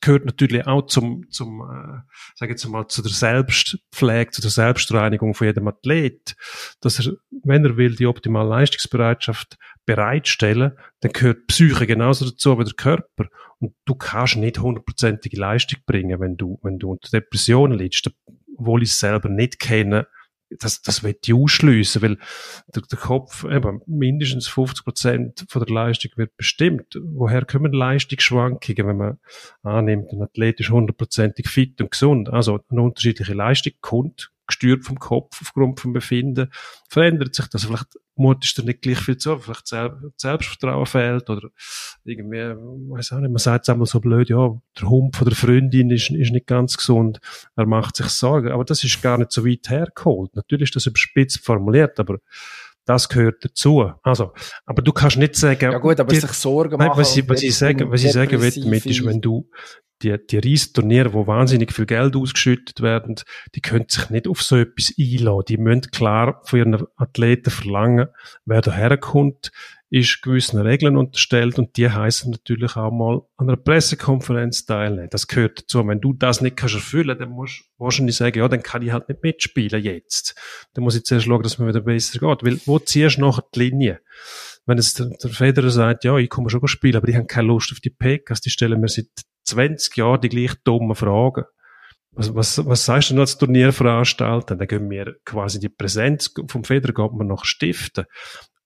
[0.00, 2.00] gehört natürlich auch zum, zum, äh,
[2.34, 6.36] sag jetzt mal, zu der Selbstpflege, zu der Selbstreinigung von jedem Athlet,
[6.80, 7.12] dass er,
[7.44, 13.28] wenn er will, die optimale Leistungsbereitschaft bereitstellen, dann gehört Psyche genauso dazu wie der Körper.
[13.58, 18.10] Und du kannst nicht hundertprozentige Leistung bringen, wenn du, wenn du unter Depressionen liegst,
[18.56, 20.06] obwohl ich es selber nicht kenne,
[20.60, 22.18] das, das wird ich ausschliessen, weil
[22.74, 26.98] der, der Kopf, eben, mindestens 50 Prozent von der Leistung wird bestimmt.
[27.02, 29.18] Woher kommen Leistungsschwankungen, wenn man
[29.62, 32.28] annimmt, ein Athlet ist hundertprozentig fit und gesund?
[32.28, 36.50] Also, eine unterschiedliche Leistung kommt gesteuert vom Kopf aufgrund vom Befinden,
[36.88, 37.64] verändert sich das.
[37.64, 41.48] Vielleicht mutest du nicht gleich viel zu, vielleicht Selbstvertrauen fehlt oder
[42.04, 42.54] irgendwie,
[42.92, 45.90] weiß auch nicht, man sagt es einmal so blöd, ja, der Hund von der Freundin
[45.90, 47.20] ist, ist nicht ganz gesund,
[47.56, 50.34] er macht sich Sorgen, aber das ist gar nicht so weit hergeholt.
[50.36, 52.18] Natürlich ist das überspitzt formuliert, aber
[52.84, 53.92] das gehört dazu.
[54.02, 54.32] Also,
[54.66, 55.70] aber du kannst nicht sagen.
[55.70, 56.88] Ja gut, aber die, sich Sorgen machen.
[56.88, 59.48] Nein, was ich, was ich sagen, was ich sagen will damit ist, wenn du
[60.02, 63.16] die, die Reisturniere, wo wahnsinnig viel Geld ausgeschüttet werden,
[63.54, 65.44] die können sich nicht auf so etwas einladen.
[65.48, 68.08] Die müssen klar von ihren Athleten verlangen,
[68.44, 69.50] wer da herkommt,
[69.92, 75.10] ist gewissen Regeln unterstellt und die heißen natürlich auch mal an einer Pressekonferenz teilnehmen.
[75.10, 75.86] Das gehört dazu.
[75.86, 78.90] Wenn du das nicht kannst erfüllen, dann musst du wahrscheinlich sagen, ja, dann kann ich
[78.90, 80.34] halt nicht mitspielen jetzt.
[80.72, 82.42] Dann muss ich zuerst schauen, dass mir wieder besser geht.
[82.42, 84.00] Weil, wo ziehst du nachher die Linie?
[84.64, 87.48] Wenn es der, der Federer sagt, ja, ich komme schon spielen, aber ich habe keine
[87.48, 89.10] Lust auf die PKs, die stellen mir seit
[89.44, 91.44] 20 Jahren die gleich dummen Fragen.
[92.14, 94.56] Was, was, was sagst du noch als Turnierveranstalter?
[94.56, 98.04] Dann gehen wir quasi die Präsenz vom Federer geht man noch stiften.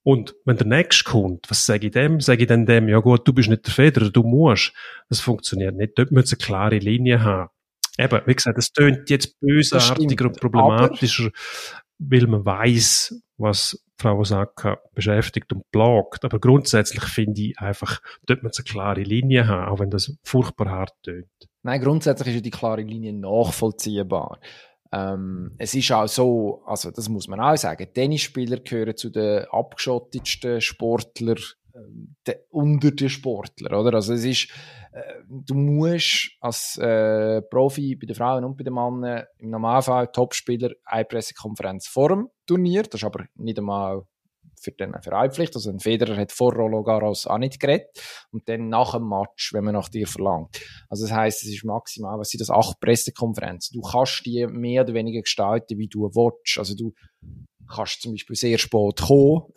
[0.02, 2.20] Und wenn der Nächste kommt, was sage ich dem?
[2.20, 4.72] Sage ich dann dem, ja gut, du bist nicht der Federer, du musst.
[5.08, 5.92] Das funktioniert nicht.
[5.96, 7.50] Dort muss eine klare Linie haben.
[7.98, 11.30] Eben, wie gesagt, das tönt jetzt bösartiger und problematischer,
[11.98, 16.24] weil man weiß, was Frau Osaka beschäftigt und plagt.
[16.24, 20.70] Aber grundsätzlich finde ich einfach, dort muss eine klare Linie haben, auch wenn das furchtbar
[20.70, 21.26] hart tönt.
[21.62, 24.38] Nein, grundsätzlich ist die klare Linie nachvollziehbar.
[24.92, 29.44] Ähm, es ist auch so, also das muss man auch sagen, Tennisspieler gehören zu den
[29.50, 31.38] abgeschottetsten Sportlern
[32.26, 33.94] äh, unter den Sportlern, oder?
[33.94, 34.48] Also es ist,
[35.28, 40.70] du musst als äh, Profi bei den Frauen und bei den Männern im Normalfall Topspieler
[40.84, 44.02] eine Pressekonferenz vor dem Turnier, das ist aber nicht einmal
[44.60, 45.54] für den Vereinpflicht.
[45.54, 47.88] Also ein Federer hat vor Roland Garros auch nicht geredet.
[48.30, 50.60] Und dann nach dem Match, wenn man nach dir verlangt.
[50.88, 53.80] Also das heisst, es ist maximal, was sind das, acht Pressekonferenzen.
[53.80, 56.58] Du kannst die mehr oder weniger gestalten, wie du willst.
[56.58, 56.92] Also du
[57.66, 59.42] kannst zum Beispiel sehr spät kommen.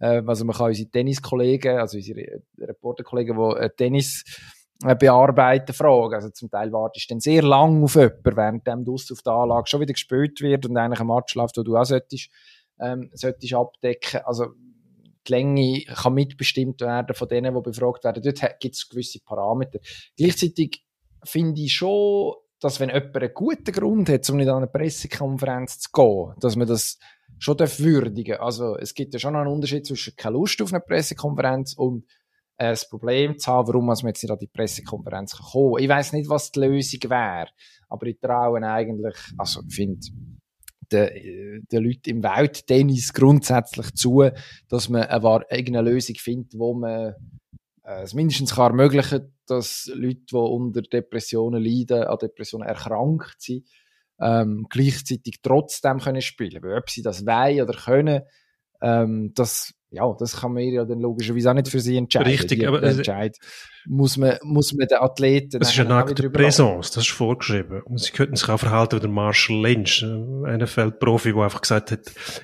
[0.00, 4.24] Äh, also man kann unsere Tenniskollegen, also unsere Reporterkollegen, die äh, Tennis
[4.84, 6.14] äh, bearbeiten, fragen.
[6.14, 9.32] Also zum Teil wartest du dann sehr lang auf jemanden, während dem du auf der
[9.32, 12.30] Anlage schon wieder gespielt wird und eigentlich ein Match läuft, wo du auch solltest
[12.80, 14.20] ähm, solltest abdecken.
[14.24, 14.46] Also,
[15.26, 18.22] die Länge kann mitbestimmt werden von denen, die befragt werden.
[18.22, 19.78] Dort gibt es gewisse Parameter.
[20.16, 20.82] Gleichzeitig
[21.24, 25.78] finde ich schon, dass wenn jemand einen guten Grund hat, um nicht an eine Pressekonferenz
[25.78, 26.98] zu gehen, dass man das
[27.38, 28.42] schon würdigen darf.
[28.42, 32.04] Also es gibt ja schon einen Unterschied zwischen keine Lust auf eine Pressekonferenz und
[32.58, 35.82] äh, das Problem zu haben, warum man jetzt nicht an die Pressekonferenz kommen kann.
[35.82, 37.48] Ich weiß nicht, was die Lösung wäre,
[37.88, 40.06] aber ich traue eigentlich, also ich finde,
[40.92, 44.28] den, den Leuten im Welttennis grundsätzlich zu,
[44.68, 47.12] dass man eine, irgendeine Lösung findet, wo man äh,
[48.02, 53.66] es mindestens kann ermöglichen dass Leute, die unter Depressionen leiden, an Depressionen erkrankt sind,
[54.20, 56.62] ähm, gleichzeitig trotzdem können spielen.
[56.62, 58.22] Weil ob sie das wollen oder können,
[58.80, 62.28] ähm, das ja, das kann man ja dann logischerweise auch nicht für sie entscheiden.
[62.28, 63.36] Richtig, die, aber Entscheid
[63.86, 65.58] muss man, muss man den Athleten.
[65.58, 67.82] Das ist ein Akt der Präsenz, das ist vorgeschrieben.
[67.82, 71.90] Und sie könnten sich auch verhalten wie der Marshall Lynch, ein NFL-Profi, der einfach gesagt
[71.90, 72.02] hat,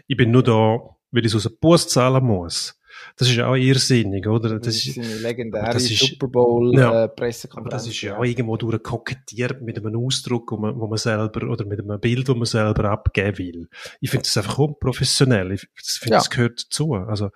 [0.09, 0.79] ich bin nur da,
[1.13, 2.76] weil ich es aus der Bus zahlen muss.
[3.19, 4.59] Das ist ja auch irrsinnig, oder?
[4.59, 7.85] Das, das ist eine legendäre Super Bowl ja, äh, Pressekonferenz.
[7.85, 11.49] das ist ja auch irgendwo durch kokettiert mit einem Ausdruck, wo man, wo man selber,
[11.49, 13.69] oder mit einem Bild, wo man selber abgeben will.
[14.03, 15.53] Ich finde das einfach unprofessionell.
[15.53, 16.19] Ich finde, ja.
[16.19, 16.93] das gehört dazu.
[16.93, 17.31] Also,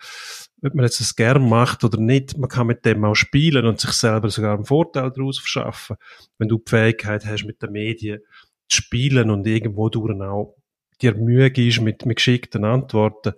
[0.62, 3.80] ob man jetzt das gern macht oder nicht, man kann mit dem auch spielen und
[3.80, 5.96] sich selber sogar einen Vorteil daraus verschaffen.
[6.36, 8.20] Wenn du die Fähigkeit hast, mit den Medien
[8.68, 10.56] zu spielen und irgendwo durch auch
[11.00, 13.32] dir Mühe gibst mit, mit geschickten Antworten,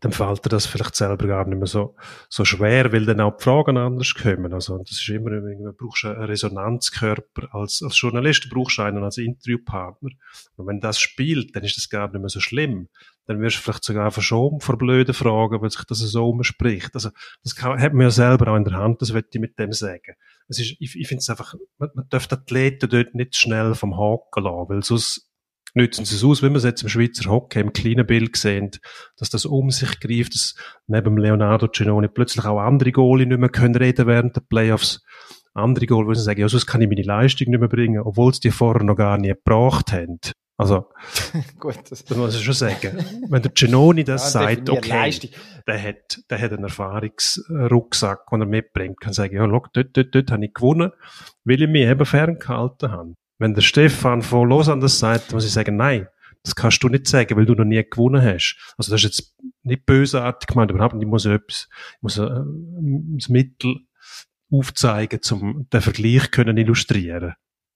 [0.00, 1.94] dann fällt dir das vielleicht selber gar nicht mehr so,
[2.28, 4.52] so schwer, weil dann auch die Fragen anders kommen.
[4.52, 7.54] Also, das ist immer, man brauchst einen Resonanzkörper.
[7.54, 10.10] Als, als Journalist brauchst du einen als Interviewpartner.
[10.56, 12.88] Und wenn das spielt, dann ist das gar nicht mehr so schlimm.
[13.26, 16.90] Dann wirst du vielleicht sogar verschoben vor blöden Fragen, weil sich das so umspricht.
[16.94, 17.10] Also,
[17.44, 19.72] das kann, hat man ja selber auch in der Hand, das möchte ich mit dem
[19.72, 20.16] sagen.
[20.48, 23.96] Es ist, ich, ich finde es einfach, man, man darf Athleten dort nicht schnell vom
[23.96, 25.30] Haken lassen, weil sonst
[25.76, 28.70] nützen sie es aus, wie wir es jetzt im Schweizer Hockey im kleinen Bild sehen,
[29.18, 30.54] dass das um sich greift, dass
[30.86, 35.04] neben Leonardo Cenoni plötzlich auch andere Goalie nicht mehr können reden während der Playoffs.
[35.52, 38.32] Andere Goalie, wo sie sagen, ja, sonst kann ich meine Leistung nicht mehr bringen, obwohl
[38.32, 40.18] sie die vorher noch gar nie gebracht haben.
[40.58, 40.86] Also,
[41.60, 43.04] Gut, das, das muss ich schon sagen.
[43.28, 45.30] Wenn der Genoni das ja, sagt, okay,
[45.66, 50.14] der hat, der hat einen Erfahrungsrucksack, den er mitbringt, kann sagen, ja, schau, dort, dort,
[50.14, 50.92] dort habe ich gewonnen,
[51.44, 53.14] weil ich mich eben ferngehalten habe.
[53.38, 56.08] Wenn der Stefan von Lausanne das sagt, muss ich sagen, nein,
[56.42, 58.56] das kannst du nicht sagen, weil du noch nie gewonnen hast.
[58.78, 61.04] Also das ist jetzt nicht bösartig gemeint, überhaupt nicht.
[61.04, 63.76] Ich muss etwas, ich muss ein, äh, das Mittel
[64.50, 67.34] aufzeigen, um den Vergleich können illustrieren.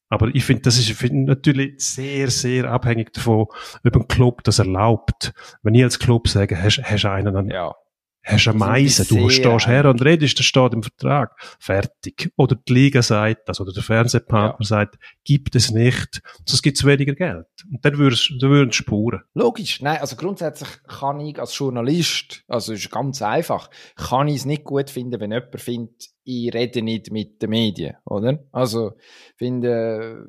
[0.08, 3.46] Aber ich finde, das ist find natürlich sehr, sehr abhängig davon,
[3.84, 5.32] ob ein Club das erlaubt.
[5.62, 7.74] Wenn ich als Club sage, hast, hast einen an, ja
[8.22, 11.34] hast eine Meise, du stehst her und redest, das steht im Vertrag.
[11.58, 12.32] Fertig.
[12.36, 14.66] Oder die Liga sagt das, oder der Fernsehpartner ja.
[14.66, 17.46] sagt, gibt es nicht, sonst gibt es weniger Geld.
[17.70, 19.22] Und dann würdest du würdest Spuren.
[19.34, 19.80] Logisch.
[19.80, 24.64] Nein, also grundsätzlich kann ich als Journalist, also ist ganz einfach, kann ich es nicht
[24.64, 28.44] gut finden, wenn jemand findet, ich rede nicht mit den Medien, oder?
[28.52, 28.92] Also,
[29.36, 30.26] finde,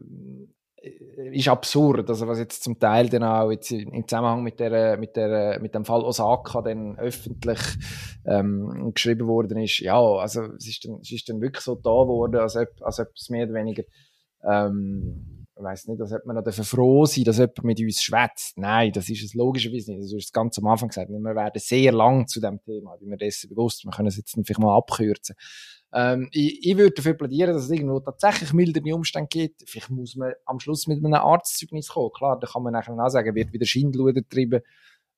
[0.81, 5.15] ist absurd, also was jetzt zum Teil dann auch jetzt im Zusammenhang mit der, mit
[5.15, 7.59] der, mit dem Fall Osaka dann öffentlich
[8.25, 11.81] ähm, geschrieben worden ist, ja, also es ist dann, es ist dann wirklich so da
[12.03, 13.83] geworden, als ob, als ob es mehr oder weniger,
[14.49, 18.57] ähm, ich weiss nicht, ob man noch froh sein dass jemand mit uns schwätzt.
[18.57, 20.03] Nein, das ist es logischerweise nicht.
[20.03, 21.09] Das ist ganz am Anfang gesagt.
[21.09, 24.31] Wir werden sehr lang zu dem Thema, wie wir dessen bewusst, wir können es jetzt
[24.31, 25.35] vielleicht mal abkürzen.
[25.93, 29.63] Ähm, ich, ich würde dafür plädieren, dass es irgendwo tatsächlich mildere Umstände gibt.
[29.67, 32.11] Vielleicht muss man am Schluss mit einem Arztzeugnis kommen.
[32.13, 34.61] Klar, da kann man nachher auch sagen, wird wieder Schindluder getrieben.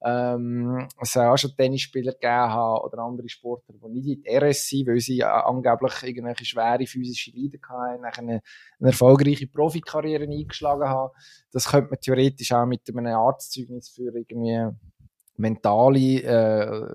[0.05, 4.67] Ähm, es auch schon Tennisspieler gegeben haben oder andere Sportler, die nicht in die RS
[4.67, 8.41] sind, weil sie äh, angeblich irgendwelche schwere physische Leiden hatten, nachher eine,
[8.79, 11.11] eine erfolgreiche Profikarriere eingeschlagen haben.
[11.51, 14.75] Das könnte man theoretisch auch mit einem Arztzeugnis für irgendwie
[15.37, 16.85] mentale, äh,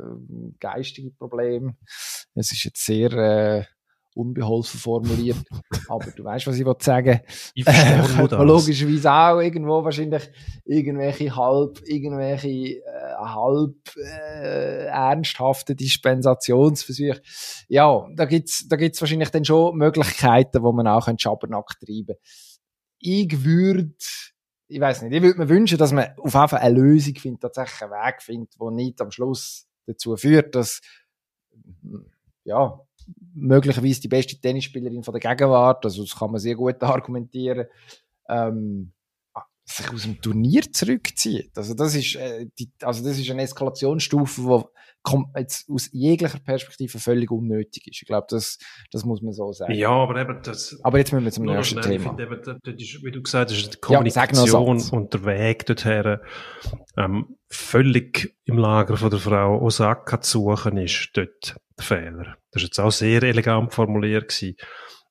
[0.60, 1.76] geistige Probleme.
[2.34, 3.64] Es ist jetzt sehr äh,
[4.14, 5.38] unbeholfen formuliert,
[5.88, 7.20] aber du weißt, was ich sagen
[7.54, 10.30] Ich verstehe äh, Logischerweise auch irgendwo wahrscheinlich
[10.64, 12.82] irgendwelche halb, irgendwelche äh,
[13.16, 17.20] halb äh, ernsthafte Dispensationsversuche.
[17.68, 22.16] Ja, da gibt's, da gibt's wahrscheinlich dann schon Möglichkeiten, wo man auch einen Schabernack treiben.
[22.98, 23.92] Ich würde
[24.68, 27.40] ich weiß nicht, ich würde mir wünschen, dass man auf jeden Fall eine Lösung findet,
[27.40, 30.82] tatsächlich einen Weg findet, der nicht am Schluss dazu führt, dass,
[32.44, 32.78] ja,
[33.34, 37.66] möglicherweise die beste Tennisspielerin von der Gegenwart, also das kann man sehr gut argumentieren,
[38.28, 38.92] ähm,
[39.64, 41.50] sich aus dem Turnier zurückzieht.
[41.56, 44.40] Also das ist, äh, die, also das ist eine Eskalationsstufe,
[45.06, 48.02] die jetzt aus jeglicher Perspektive völlig unnötig ist.
[48.02, 48.58] Ich glaube, das,
[48.90, 49.74] das muss man so sagen.
[49.74, 50.78] Ja, aber eben das.
[50.82, 51.94] Aber jetzt müssen wir zum nächsten Thema.
[51.94, 55.66] Ich finde eben, das ist, wie du gesagt hast, die Kommunikation ja, und der Weg
[55.66, 56.18] dorthin
[56.96, 62.36] ähm, völlig im Lager von der Frau Osaka zu suchen ist dort der Fehler.
[62.58, 64.56] Das ist jetzt auch sehr elegant formuliert gewesen.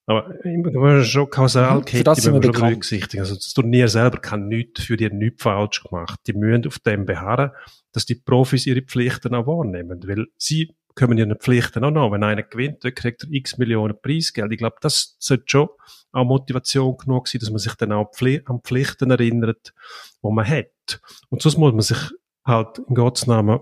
[0.06, 3.20] Aber immer schon Kausalkette mhm, wir berücksichtigen.
[3.20, 6.18] Also das Turnier selber kann nichts für die nichts falsch gemacht.
[6.26, 7.50] Die müssen auf dem beharren,
[7.92, 10.00] dass die Profis ihre Pflichten auch wahrnehmen.
[10.06, 12.10] Weil sie kommen ihren Pflichten auch noch.
[12.10, 14.50] Wenn einer gewinnt, dann kriegt er x Millionen Preisgeld.
[14.50, 15.68] Ich glaube, das sollte schon
[16.12, 18.10] auch Motivation genug sein, dass man sich dann auch
[18.46, 19.74] an Pflichten erinnert,
[20.22, 21.00] die man hat.
[21.28, 21.98] Und sonst muss man sich
[22.46, 23.60] halt in Gottes Namen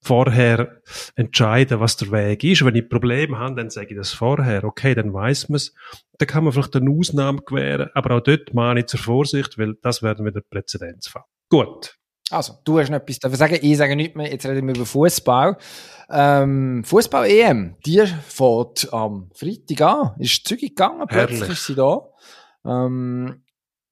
[0.00, 0.80] vorher
[1.16, 2.64] entscheiden, was der Weg ist.
[2.64, 4.64] Wenn ich Probleme habe, dann sage ich das vorher.
[4.64, 5.74] Okay, dann weiß man es.
[6.18, 9.74] Dann kann man vielleicht eine Ausnahme gewähren, aber auch dort mahne ich zur Vorsicht, weil
[9.82, 11.24] das werden wieder Präzedenzfall.
[11.48, 11.94] Gut.
[12.30, 13.58] Also, du hast noch etwas zu sagen.
[13.62, 14.30] Ich sage nichts mehr.
[14.30, 15.56] Jetzt reden wir über Fußball.
[16.10, 20.14] Ähm, Fußball-EM, die fährt am Freitag an.
[20.18, 21.06] Ist zügig gegangen.
[21.08, 21.58] Plötzlich Herrlich.
[21.58, 22.00] ist sie da.
[22.66, 23.42] Ähm,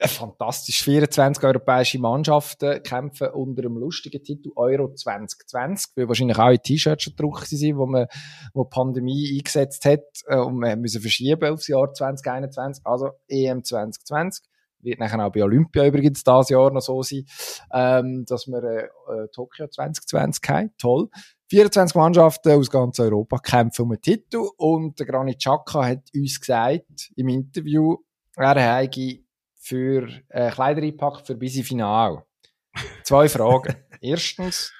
[0.01, 0.82] fantastisch.
[0.82, 7.05] 24 europäische Mannschaften kämpfen unter einem lustigen Titel Euro 2020, weil wahrscheinlich auch in T-Shirts
[7.05, 8.07] schon gedruckt sind, wo man,
[8.53, 12.84] wo die Pandemie eingesetzt hat, äh, und wir müssen verschieben aufs Jahr 2021.
[12.84, 14.44] Also EM 2020.
[14.80, 17.24] Wird nachher auch bei Olympia übrigens dieses Jahr noch so sein,
[17.72, 20.70] ähm, dass wir äh, äh Tokio 2020 haben.
[20.78, 21.09] Toll.
[21.49, 26.40] 24 Mannschaften aus ganz Europa kämpfen um einen Titel und der Granit Xhaka hat uns
[26.40, 27.97] gesagt im Interview,
[28.36, 28.90] er habe
[29.67, 32.25] für äh, Kleider einpackt für bis Final.
[33.03, 33.75] Zwei Fragen.
[34.01, 34.73] Erstens,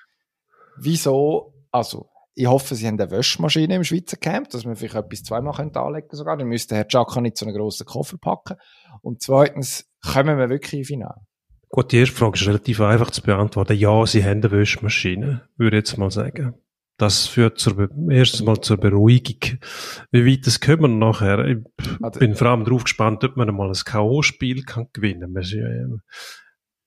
[0.79, 5.25] wieso, also ich hoffe, Sie haben eine Wäschmaschine im Schweizer Camp, dass man vielleicht etwas
[5.25, 6.37] zweimal könnte anlegen sogar.
[6.37, 8.59] Dann müsste Herr Chaka nicht so einen grossen Koffer packen.
[9.03, 11.21] Und zweitens, kommen wir wirklich im Finale?
[11.69, 13.77] Gut, die erste Frage ist relativ einfach zu beantworten.
[13.77, 16.55] Ja, Sie haben eine Wäschmaschine, würde ich jetzt mal sagen.
[16.99, 19.59] Das führt zur, erstens mal zur Beruhigung.
[20.11, 21.47] Wie weit das können wir nachher?
[21.47, 21.59] Ich
[22.01, 25.35] also, bin vor allem darauf gespannt, ob man mal ein K.O.-Spiel kann gewinnen.
[25.35, 26.01] Wir sind ja in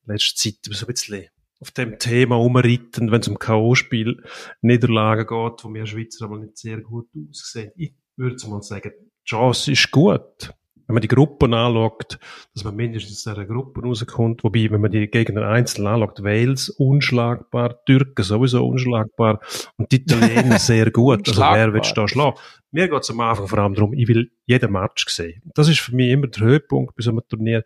[0.06, 1.26] letzter Zeit so ein bisschen
[1.60, 4.24] auf dem Thema umritten, wenn es um K.O.-Spiel
[4.62, 7.72] Niederlagen geht, wo wir Schweizer aber nicht sehr gut aussehen.
[7.76, 10.54] Ich würde mal sagen, die Chance ist gut
[10.90, 12.18] wenn man die Gruppen anschaut,
[12.56, 14.44] dass man mindestens in einer Gruppe rauskommt.
[14.44, 19.40] Wobei, wenn man die Gegner einzeln anschaut, Wales unschlagbar, Türken sowieso unschlagbar
[19.78, 21.28] und die Italiener sehr gut.
[21.28, 22.38] also wer willst du da schlagen?
[22.72, 25.44] Mir geht es am Anfang vor allem darum, ich will jeden Match sehen.
[25.54, 27.64] Das ist für mich immer der Höhepunkt bei so einem Turnier,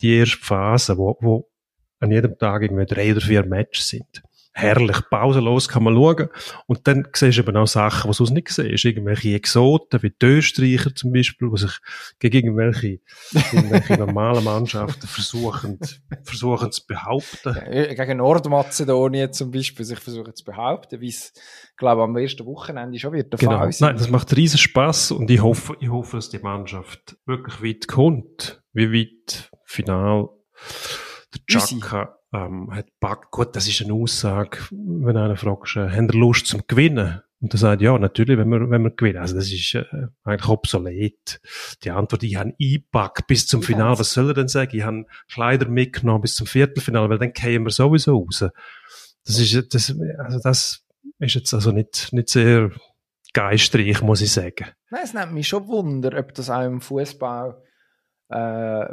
[0.00, 1.48] die erste Phase, wo, wo
[2.00, 4.20] an jedem Tag irgendwie drei oder vier Matches sind
[4.54, 6.28] herrlich, pausenlos kann man schauen.
[6.66, 8.84] Und dann siehst du eben auch Sachen, die du sonst nicht siehst.
[8.84, 11.72] Irgendwelche Exoten, wie die Österreicher zum Beispiel, die sich
[12.20, 13.00] gegen irgendwelche,
[13.52, 15.78] irgendwelche normalen Mannschaften versuchen,
[16.22, 17.56] versuchen zu behaupten.
[17.70, 21.32] Ja, gegen Nordmazedonien zum Beispiel sich versuchen zu behaupten, wie es,
[21.76, 23.36] glaube ich, am ersten Wochenende schon wird.
[23.36, 23.68] Genau.
[23.80, 27.88] Nein, das macht riesen Spaß und ich hoffe, ich hoffe, dass die Mannschaft wirklich weit
[27.88, 28.62] kommt.
[28.72, 30.28] Wie weit final
[31.34, 36.08] der Chaka ähm, hat Back, gut, das ist eine Aussage, wenn einer fragt, äh, haben
[36.08, 37.20] ihr Lust zum Gewinnen?
[37.40, 39.18] Und er sagt, ja, natürlich, wenn wir, wenn wir gewinnen.
[39.18, 39.84] Also, das ist äh,
[40.24, 41.40] eigentlich obsolet.
[41.82, 43.98] Die Antwort, ich habe eingepackt bis zum Finale.
[43.98, 44.74] Was soll er denn sagen?
[44.74, 48.46] Ich habe Kleider mitgenommen bis zum Viertelfinale, weil dann kämen wir sowieso raus.
[49.26, 50.84] Das ist, das, also das
[51.18, 52.70] ist jetzt also nicht, nicht sehr
[53.34, 54.68] geistreich, muss ich sagen.
[54.90, 57.62] Nein, es nimmt mich schon Wunder, ob das auch im Fußball
[58.30, 58.84] äh,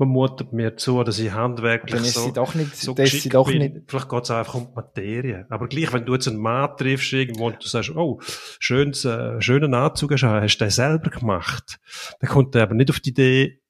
[0.00, 2.96] man mutet mir zu, dass ich handwerklich Dann ist so, sie doch nicht, so ist
[2.96, 3.58] sie geschickt doch bin.
[3.58, 5.46] nicht, Vielleicht geht es einfach um die Materie.
[5.50, 8.18] Aber gleich, wenn du jetzt einen Mann triffst irgendwo und du sagst, oh,
[8.58, 11.78] schönes, äh, schönen Anzug hast, hast du den selber gemacht,
[12.18, 13.60] dann kommt er aber nicht auf die Idee,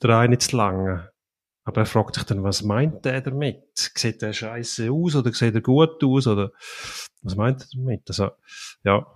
[0.00, 1.08] der eine zu langen.
[1.64, 3.62] Aber er fragt sich dann, was meint der damit?
[3.74, 6.52] Sieht der scheiße aus oder sieht er gut aus oder
[7.22, 8.02] was meint er damit?
[8.08, 8.30] Also,
[8.84, 9.06] ja.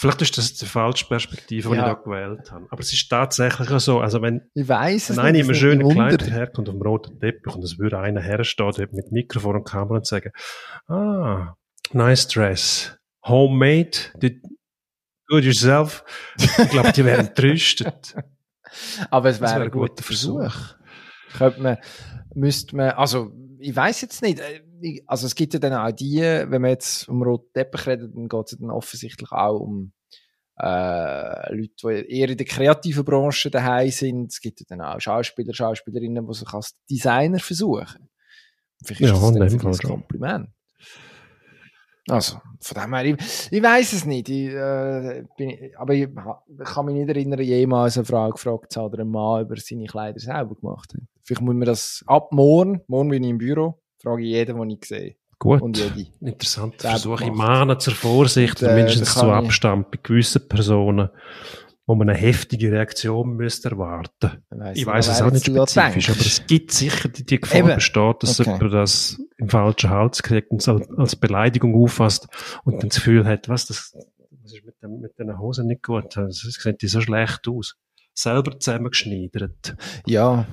[0.00, 1.88] Vielleicht ist das die falsche Perspektive, die Ja.
[1.88, 2.66] ich da gewählt habe.
[2.70, 5.86] Aber es ist tatsächlich so, also wenn, ich weiss es wenn einer in einem schönen
[5.90, 9.64] Kleid herkommt auf dem roten Teppich und es würde einer herstehen dort mit Mikrofon und
[9.64, 10.32] Kamera und sagen,
[10.88, 11.54] ah,
[11.92, 12.96] nice dress,
[13.26, 13.90] homemade,
[14.22, 14.42] did,
[15.28, 16.02] do it yourself.
[16.38, 18.14] Ich glaube, die wären entrüstet.
[19.10, 20.40] Aber es wäre wäre ein guter Versuch.
[20.40, 20.74] Versuch.
[21.36, 21.76] Könnte man,
[22.34, 24.62] müsste man, also, ich weiß jetzt nicht, äh,
[25.06, 28.28] also es gibt ja dann auch die, wenn man jetzt um roten Teppich redet, dann
[28.28, 29.92] geht es dann offensichtlich auch um
[30.58, 34.32] äh, Leute, die eher in der kreativen Branche daheim sind.
[34.32, 38.10] Es gibt ja dann auch Schauspieler, Schauspielerinnen, die sich als Designer versuchen.
[38.84, 39.78] Vielleicht ist Ja, das dann ein.
[39.78, 40.48] Kompliment.
[42.08, 44.28] Also, von dem her, ich, ich weiß es nicht.
[44.28, 48.80] Ich, äh, bin, aber ich, ich kann mich nicht erinnern, jemals eine Frau gefragt zu
[48.80, 51.02] haben oder einen Mann über seine Kleider selber gemacht hat.
[51.22, 54.70] Vielleicht muss man das ab morgen, morgen bin ich im Büro, frage ich jeden, den
[54.70, 55.16] ich sehe.
[55.38, 55.62] Gut.
[55.62, 56.10] Und jede.
[56.20, 57.20] Interessanter Selber Versuch.
[57.20, 57.48] Ich gemacht.
[57.48, 61.08] mahne zur Vorsicht, Und, oder äh, mindestens zu ich- Abstand bei gewissen Personen,
[61.86, 64.42] wo man eine heftige Reaktion müsste erwarten.
[64.50, 67.74] weiss Ich weiß es auch nicht spezifisch, aber es gibt sicher die, die Gefahr Eben.
[67.74, 68.50] besteht, dass Okay.
[68.52, 72.28] jemand das im falschen Hals kriegt und es als, als Beleidigung auffasst
[72.64, 73.92] und dann das Gefühl hat, was, das,
[74.42, 76.16] das ist mit, dem, mit den Hosen nicht gut.
[76.16, 77.76] Das sieht die so schlecht aus.
[78.12, 79.74] Selber zusammengeschneidert.
[80.06, 80.46] Ja.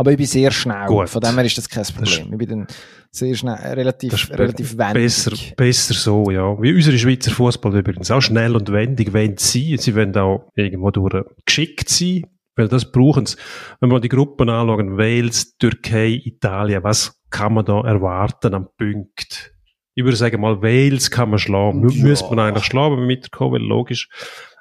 [0.00, 0.86] Aber ich bin sehr schnell.
[0.86, 1.10] Gut.
[1.10, 2.32] Von dem her ist das kein Problem.
[2.32, 2.66] ich bin dann
[3.10, 4.94] sehr schnell, äh, Das relativ, relativ wendig.
[4.94, 6.56] Besser, besser so, ja.
[6.62, 9.76] Wie unsere Schweizer Fußball übrigens auch schnell und wendig wollen sie.
[9.76, 12.22] Sie wollen auch irgendwo durch geschickt sein,
[12.56, 13.36] weil das brauchen sie.
[13.80, 19.52] Wenn wir die Gruppen anschauen, Wales, Türkei, Italien, was kann man da erwarten am Punkt?
[19.94, 21.86] Ich würde sagen mal, Wales kann man schlagen.
[21.86, 22.02] Ja.
[22.04, 24.08] Müsste man eigentlich schlagen, wenn wir mitkommen, weil logisch.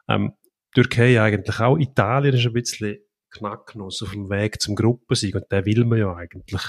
[0.09, 0.33] Ähm,
[0.75, 1.77] Türkei eigentlich auch.
[1.77, 2.97] Italien ist ein bisschen
[3.31, 6.63] Knacknuss auf dem Weg zum Gruppensieg und den will man ja eigentlich.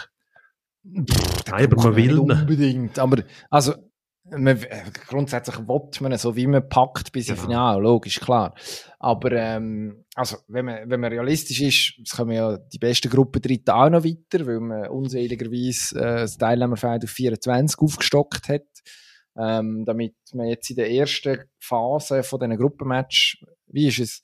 [0.82, 1.06] Nein,
[1.46, 2.40] aber man will Nicht.
[2.40, 2.98] Unbedingt.
[2.98, 3.74] Aber, also,
[4.24, 4.58] man,
[5.08, 7.48] grundsätzlich will man so wie man packt bis ins Genau.
[7.48, 8.54] Finale, logisch, klar.
[8.98, 13.42] Aber, ähm, also, wenn man, wenn man realistisch ist, es kommen ja die besten Gruppen
[13.42, 18.66] dritten auch noch weiter, weil man unseligerweise, äh, das Teilnehmerfeld auf 24 aufgestockt hat.
[19.38, 24.22] Ähm, damit man jetzt in der ersten Phase von diesen Gruppenmatch, wie ist es,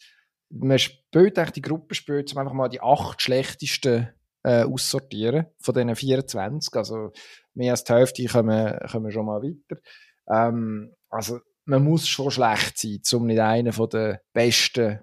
[0.60, 4.08] man spielt die Gruppe spielt, um einfach mal die acht schlechtesten
[4.42, 6.74] äh, aussortieren von diesen 24.
[6.74, 7.12] Also
[7.54, 9.80] mehr als die Hälfte kommen, kommen schon mal weiter.
[10.28, 15.00] Ähm, also man muss schon schlecht sein, um nicht einer von den besten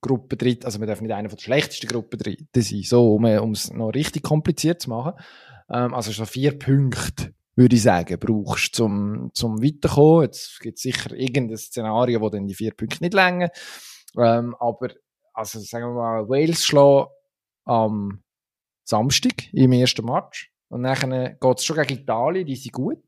[0.00, 3.24] Gruppen dritt, also man darf nicht einer von den schlechtesten Gruppen dritten sein, so, um
[3.24, 5.14] um es noch richtig kompliziert zu machen.
[5.70, 10.24] Ähm, also so vier Punkte, würde ich sagen, brauchst du, zum, zum weiterkommen.
[10.24, 13.50] Jetzt gibt es sicher irgendein Szenario, wo dann die vier Punkte nicht länger.
[14.16, 14.88] Ähm, aber,
[15.32, 17.08] also sagen wir mal, Wales schlagen
[17.64, 18.22] am
[18.84, 20.50] Samstag im ersten Match.
[20.68, 23.04] Und dann geht es schon gegen Italien, die sind gut.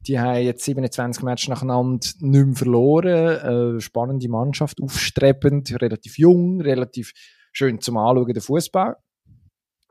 [0.00, 3.76] Die haben jetzt 27 Matches nacheinander nicht mehr verloren.
[3.76, 7.12] Äh, spannende Mannschaft, aufstrebend, relativ jung, relativ
[7.52, 8.96] schön zum Anschauen, der Fußball.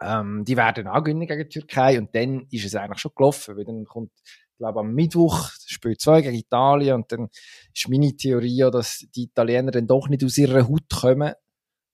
[0.02, 3.58] Ähm, die werden auch gewinnen gegen die Türkei und dann ist es eigentlich schon gelaufen,
[3.58, 4.12] weil dann kommt,
[4.60, 7.30] glaube am Mittwoch, Spiel 2 gegen Italien und dann
[7.74, 11.34] ist meine Theorie ja, dass die Italiener dann doch nicht aus ihrer Haut kommen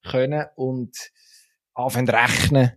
[0.04, 0.98] können und
[1.74, 2.72] anfangen rechnen,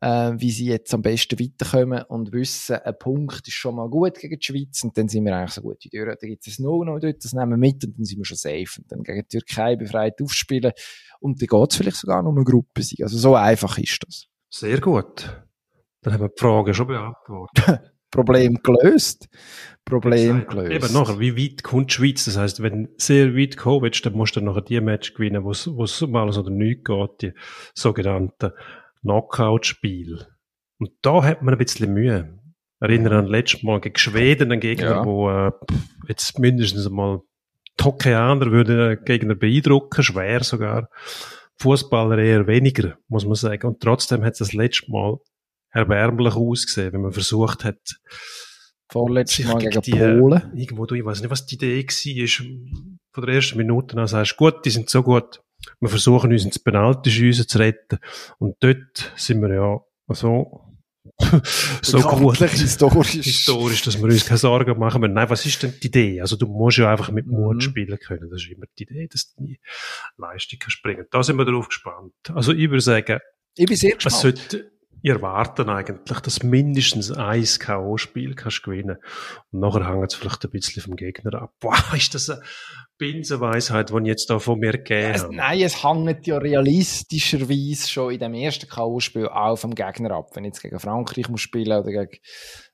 [0.00, 4.18] äh, wie sie jetzt am besten weiterkommen und wissen, ein Punkt ist schon mal gut
[4.18, 6.18] gegen die Schweiz und dann sind wir eigentlich so gut wie durch.
[6.18, 8.24] Dann gibt es ein No noch dort, das nehmen wir mit und dann sind wir
[8.24, 8.80] schon safe.
[8.80, 10.72] Und dann gegen die Türkei befreit aufspielen
[11.20, 13.02] und dann geht es vielleicht sogar noch um eine Gruppensieg.
[13.02, 14.26] Also so einfach ist das.
[14.50, 15.44] Sehr gut.
[16.02, 17.80] Dann haben wir die Frage schon beantwortet.
[18.12, 19.28] Problem gelöst.
[19.84, 20.94] Problem Eben gelöst.
[20.94, 22.24] nachher, wie weit kommt die Schweiz?
[22.26, 25.42] Das heisst, wenn du sehr weit kommen willst, dann musst du nachher die Match gewinnen,
[25.42, 27.32] wo es um alles oder nichts geht, die
[27.74, 28.52] sogenannten
[29.00, 30.28] Knockout-Spiele.
[30.78, 32.38] Und da hat man ein bisschen Mühe.
[32.80, 35.04] Erinnere an letztes Mal gegen Schweden, einen Gegner, Ja.
[35.04, 35.52] wo äh,
[36.08, 37.20] jetzt mindestens einmal
[37.78, 37.84] die
[38.50, 40.88] würde den Gegner beeindrucken, schwer sogar.
[41.60, 43.68] Fußballer eher weniger, muss man sagen.
[43.68, 45.18] Und trotzdem hat es das letzte Mal
[45.72, 47.80] erbärmlich ausgesehen, wenn man versucht hat,
[48.90, 50.52] Vorletztes Mal gegen die, Polen.
[50.54, 52.94] Irgendwo, du, ich weiß nicht, was die Idee war.
[53.14, 55.40] Von der ersten Minute an sagst, gut, die sind so gut.
[55.80, 57.98] Wir versuchen uns ins Penalty zu retten.
[58.38, 60.60] Und dort sind wir ja so,
[61.82, 62.36] so gut.
[62.36, 63.12] Historisch.
[63.12, 65.14] Historisch, dass wir uns keine Sorgen machen müssen.
[65.14, 66.20] Nein, was ist denn die Idee?
[66.20, 67.60] Also, du musst ja einfach mit Mut Mhm.
[67.60, 68.28] spielen können.
[68.30, 69.58] Das ist immer die Idee, dass die
[70.18, 71.06] Leistung kannst bringen.
[71.10, 72.12] Da sind wir drauf gespannt.
[72.34, 73.20] Also, ich würde sagen,
[73.56, 74.14] Ich bin sehr gespannt.
[74.14, 74.71] Es sollte,
[75.10, 78.98] erwarten eigentlich, dass mindestens ein K.O.-Spiel kannst gewinnen.
[79.50, 81.54] Und nachher hängt es vielleicht ein bisschen vom Gegner ab.
[81.60, 82.42] Boah, ist das eine
[82.98, 85.34] Binsenweisheit, die ich jetzt da von mir gegeben habe?
[85.34, 90.30] Nein, es hängt ja realistischerweise schon in dem ersten K.O.-Spiel auch vom Gegner ab.
[90.34, 92.18] Wenn ich jetzt gegen Frankreich muss spielen oder gegen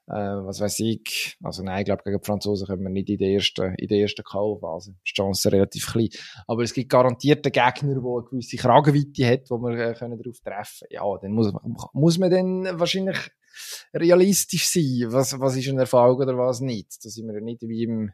[0.08, 1.36] äh, was weiß ich.
[1.42, 3.98] Also nein, ich glaube, gegen die Franzosen können wir nicht in der ersten, in der
[3.98, 4.94] ersten K.O.-Phase.
[5.06, 6.08] Die Chance relativ klein.
[6.46, 10.40] Aber es gibt garantierte Gegner, die eine gewisse Kragenweite hat, wo wir äh, können darauf
[10.40, 11.52] treffen Ja, dann muss,
[11.92, 13.18] muss man dann wahrscheinlich
[13.92, 15.12] realistisch sein.
[15.12, 17.04] Was, was ist ein Erfolg oder was nicht?
[17.04, 18.12] Da sind wir nicht wie im,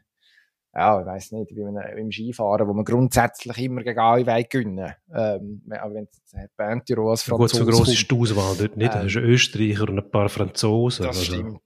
[0.75, 4.49] ja, ich weiss nicht, wie man, im Skifahren, wo man grundsätzlich immer gegen alle Wege
[4.49, 4.93] gewinnen.
[5.13, 8.93] Ähm, aber wenn es Bentiro als Franzose Gut, so gross ist die Auswahl dort nicht.
[8.93, 11.05] Ähm, da hast du Österreicher und ein paar Franzosen.
[11.05, 11.33] Das also.
[11.33, 11.61] stimmt.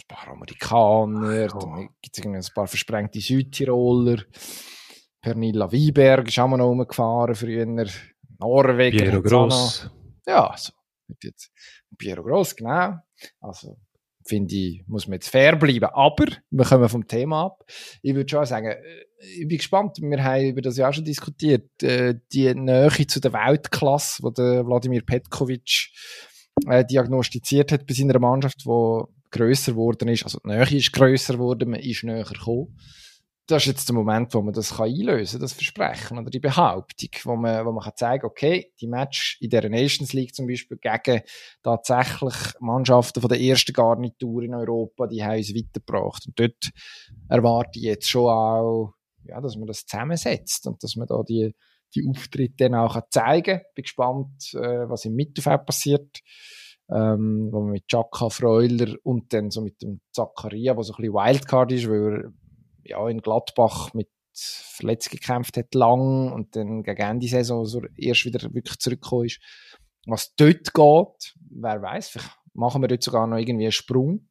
[0.00, 1.58] Ein paar Amerikaner, oh.
[1.60, 4.24] dann gibt es ein paar versprengte Südtiroler.
[5.20, 7.66] Pernilla Wieberg ist auch mal noch rumgefahren früher.
[8.40, 8.98] Norwegen.
[8.98, 9.88] Piero Gross.
[10.26, 10.72] Ja, so.
[11.96, 12.96] Piero Gross, genau.
[13.40, 13.76] Also,
[14.28, 15.86] finde ich, muss man jetzt fair bleiben.
[15.86, 17.64] Aber wir kommen vom Thema ab.
[18.02, 18.76] Ich würde schon sagen, äh,
[19.40, 19.98] ich bin gespannt.
[20.00, 21.82] Wir haben über das ja auch schon diskutiert.
[21.82, 25.90] Äh, die Nähe zu der Weltklasse, die der Wladimir Petkovic
[26.68, 30.24] äh, diagnostiziert hat bei seiner Mannschaft, die grösser geworden ist.
[30.24, 32.76] Also die Nähe ist grösser geworden, man ist näher gekommen
[33.48, 36.38] das ist jetzt der Moment, wo man das kann einlösen kann, das Versprechen oder die
[36.38, 40.46] Behauptung, wo man, wo man kann zeigen okay, die Match in der Nations League zum
[40.46, 41.22] Beispiel gegen
[41.62, 46.26] tatsächlich Mannschaften von der ersten Garnitur in Europa, die haben uns weitergebracht.
[46.26, 46.70] Und dort
[47.30, 48.92] erwarte ich jetzt schon auch,
[49.24, 51.54] ja, dass man das zusammensetzt und dass man da die,
[51.94, 53.66] die Auftritte dann auch zeigen kann.
[53.74, 56.18] Bin gespannt, äh, was im Mittelfeld passiert.
[56.90, 61.02] Ähm, wo man mit Chaka Freuler und dann so mit dem Zakaria, der so ein
[61.02, 62.32] bisschen Wildcard ist, weil er
[62.88, 68.24] ja, in Gladbach mit Verletzungen gekämpft hat lang und dann gegen Ende Saison so erst
[68.24, 69.40] wieder wirklich zurückgekommen ist.
[70.06, 74.28] Was dort geht, wer weiß, vielleicht machen wir dort sogar noch irgendwie einen Sprung.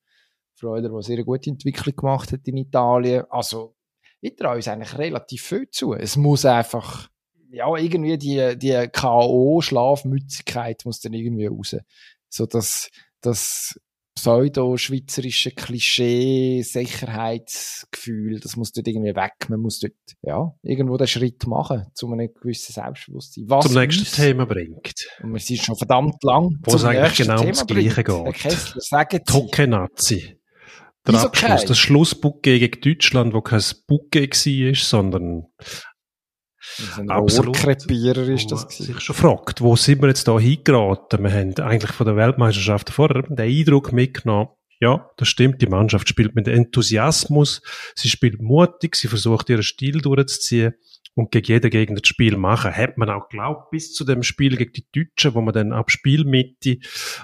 [0.56, 3.26] Freuder, der sehr gute Entwicklung gemacht hat in Italien.
[3.30, 3.76] Also,
[4.22, 5.94] ich traue uns eigentlich relativ viel zu.
[5.94, 7.10] Es muss einfach,
[7.52, 11.76] ja, irgendwie die, die K.O.-Schlafmützigkeit muss dann irgendwie raus.
[12.28, 12.90] So, dass,
[13.22, 13.80] dass
[14.18, 19.34] pseudo-schweizerische Klischee-Sicherheitsgefühl, das muss dort irgendwie weg.
[19.50, 19.94] Man muss dort,
[20.24, 23.44] ja, irgendwo den Schritt machen, zu einem gewissen Selbstbewusstsein.
[23.48, 25.08] Was zum nächsten uns, Thema bringt.
[25.22, 28.16] Und wir sind schon verdammt lang Wo es eigentlich genau ums Gleiche geht.
[28.16, 30.34] Herr Kessler, sagen Tokenazi.
[31.06, 31.68] Der Abschluss, okay.
[31.68, 35.46] das Schlussbucke gegen Deutschland, wo kein Bucke war, sondern
[36.98, 38.86] ein Rohrkrepierer ist das gewesen.
[38.86, 41.24] sich schon fragt, wo sind wir jetzt da hingeraten?
[41.24, 44.50] Wir haben eigentlich von der Weltmeisterschaft vorher den Eindruck mitgenommen,
[44.80, 47.62] ja, das stimmt, die Mannschaft spielt mit Enthusiasmus,
[47.96, 50.74] sie spielt mutig, sie versucht ihren Stil durchzuziehen
[51.16, 52.76] und gegen jeden Gegner das Spiel machen.
[52.76, 55.90] Hat man auch geglaubt, bis zu dem Spiel gegen die Deutschen, wo man dann ab
[55.90, 56.78] Spielmitte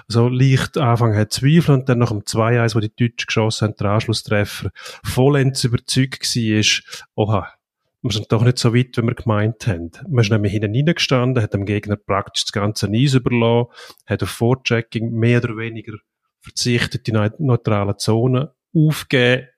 [0.08, 3.76] so leicht anfangen hat zweifeln und dann nach dem 2-1, wo die Deutschen geschossen haben,
[3.78, 4.70] der Anschlusstreffer,
[5.04, 7.52] vollends überzeugt war, oha,
[8.04, 9.90] wir sind doch nicht so weit, wie wir gemeint haben.
[10.08, 13.70] Man ist nämlich hinten reingestanden, hat dem Gegner praktisch das ganze Eis überlassen,
[14.06, 15.94] hat auf Vorchecking mehr oder weniger
[16.42, 19.48] verzichtet, die neutralen Zonen aufgegeben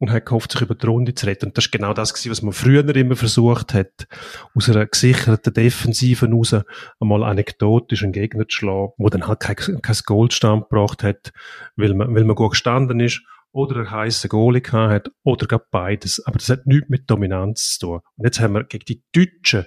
[0.00, 1.46] und hat gehofft, sich über die Runde zu retten.
[1.46, 4.06] Und das ist genau das gewesen, was man früher immer versucht hat,
[4.54, 6.54] aus einer gesicherten Defensive raus
[7.00, 11.32] einmal anekdotisch einen Gegner zu schlagen, wo dann halt kein, kein Goldstand gebracht hat,
[11.76, 13.22] weil man, weil man gut gestanden ist
[13.54, 16.24] oder einen heissen Goalie gehabt hat oder gar beides.
[16.26, 18.00] Aber das hat nichts mit Dominanz zu tun.
[18.16, 19.66] Und jetzt haben wir gegen die Deutschen,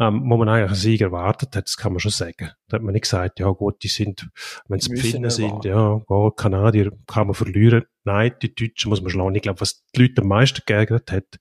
[0.00, 2.52] ähm, wo man eigentlich einen Sieg erwartet hat, das kann man schon sagen.
[2.68, 4.30] Da hat man nicht gesagt, ja gut, die sind,
[4.68, 7.84] wenn sie Finnen sind, ja, gut, Kanadier kann man verlieren.
[8.04, 9.34] Nein, die Deutschen muss man schlagen.
[9.34, 11.38] Ich glaube, was die Leute am meisten geärgert hat,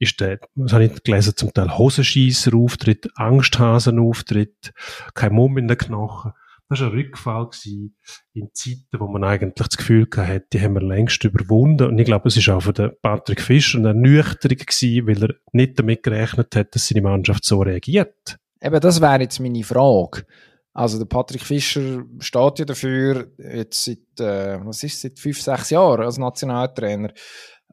[0.00, 4.72] ist der, was habe ich gelesen, zum Teil Hosenscheisser-Auftritt, Angsthasen-Auftritt,
[5.14, 6.32] kein Mumm in den Knochen.
[6.70, 7.50] Das war ein Rückfall
[8.32, 11.88] in Zeiten, wo man eigentlich das Gefühl hatte, die haben wir längst überwunden.
[11.88, 15.80] Und ich glaube, es war auch den Patrick Fischer eine Ernüchterung gewesen, weil er nicht
[15.80, 18.36] damit gerechnet hat, dass seine Mannschaft so reagiert.
[18.62, 20.24] Eben, das wäre jetzt meine Frage.
[20.72, 25.70] Also der Patrick Fischer steht ja dafür, jetzt seit, äh, was ist seit fünf, sechs
[25.70, 27.12] Jahren als Nationaltrainer,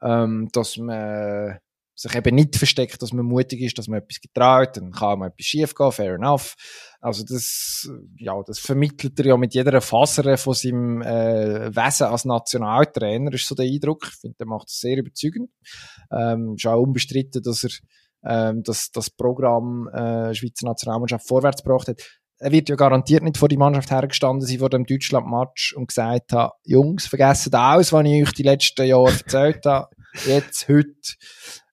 [0.01, 1.59] ähm, dass man
[1.93, 5.29] sich eben nicht versteckt, dass man mutig ist, dass man etwas getraut, dann kann man
[5.29, 6.55] etwas schief gehen, fair enough.
[7.07, 12.25] Also das, ja, das vermittelt er ja mit jeder Faser von seinem äh, Wesen als
[12.25, 14.09] Nationaltrainer, ist so der Eindruck.
[14.09, 15.49] Ich finde, der macht es sehr überzeugend.
[16.11, 17.69] Ähm, ist auch unbestritten, dass er
[18.25, 22.01] ähm, das, das Programm äh, Schweizer Nationalmannschaft vorwärts gebracht hat.
[22.39, 26.33] Er wird ja garantiert nicht vor die Mannschaft hergestanden sein vor dem Deutschland-Match und gesagt
[26.33, 29.87] hat, Jungs, vergessen alles, was ich euch die letzten Jahre erzählt habe.
[30.25, 30.91] Jetzt, heute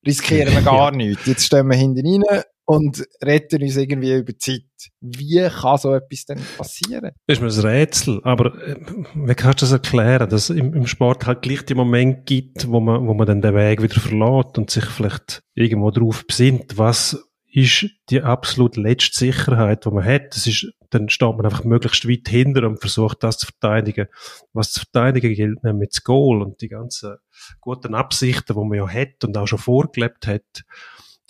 [0.07, 1.27] riskieren wir gar nichts.
[1.27, 4.63] Jetzt stehen wir hinten rein, und retten uns irgendwie über die Zeit.
[5.01, 7.13] Wie kann so etwas denn passieren?
[7.27, 8.77] Das ist mir ein Rätsel, aber äh,
[9.15, 12.81] wie kannst du das erklären, dass es im, Sport halt gleich die Moment gibt, wo
[12.81, 17.19] man, wo man dann den Weg wieder verlässt und sich vielleicht irgendwo drauf besinnt, was
[17.55, 20.35] ist die absolut letzte Sicherheit, die man hat.
[20.35, 24.09] Das ist, dann steht man einfach möglichst weit hinter und versucht, das zu verteidigen.
[24.53, 27.15] Was zu verteidigen gilt, nämlich das Goal und die ganzen
[27.61, 30.65] guten Absichten, die man ja hat und auch schon vorgelebt hat,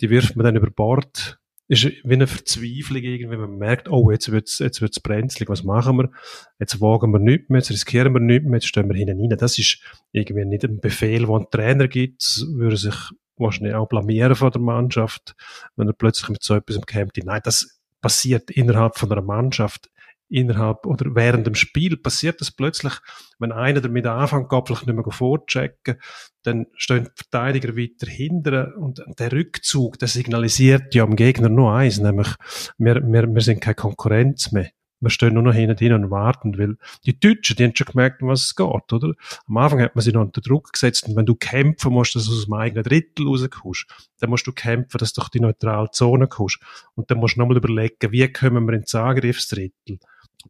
[0.01, 1.39] die wirft man dann über Bord.
[1.67, 5.97] Ist wie eine Verzweiflung irgendwie, man merkt, oh, jetzt wird's, jetzt wird's brenzlig, was machen
[5.97, 6.11] wir?
[6.59, 9.37] Jetzt wagen wir nichts mehr, jetzt riskieren wir nichts mehr, jetzt stehen wir hinten rein.
[9.37, 9.81] Das ist
[10.11, 12.95] irgendwie nicht ein Befehl, den ein Trainer gibt, würde sich
[13.37, 15.35] wahrscheinlich auch blamieren von der Mannschaft,
[15.75, 17.17] wenn er plötzlich mit so etwas kämpft.
[17.23, 19.89] Nein, das passiert innerhalb von einer Mannschaft,
[20.29, 22.93] innerhalb oder während dem Spiel passiert das plötzlich,
[23.39, 25.99] wenn einer damit anfängt, vielleicht nicht mehr vorchecken,
[26.43, 31.73] dann stehen die Verteidiger weiter hinter und der Rückzug, der signalisiert ja am Gegner nur
[31.73, 32.29] eins, nämlich
[32.77, 34.69] wir, wir, wir sind keine Konkurrenz mehr
[35.05, 38.29] wir stehen nur noch hinten und warten, weil die Deutschen, die haben schon gemerkt, um
[38.29, 39.13] was es geht, oder?
[39.47, 42.25] Am Anfang hat man sie noch unter Druck gesetzt und wenn du kämpfen musst, dass
[42.25, 43.85] du aus dem eigenen Drittel rauskommst,
[44.19, 46.59] dann musst du kämpfen, dass du durch die neutrale Zone kommst.
[46.95, 49.99] Und dann musst du nochmal überlegen, wie kommen wir ins Angriffsdrittel?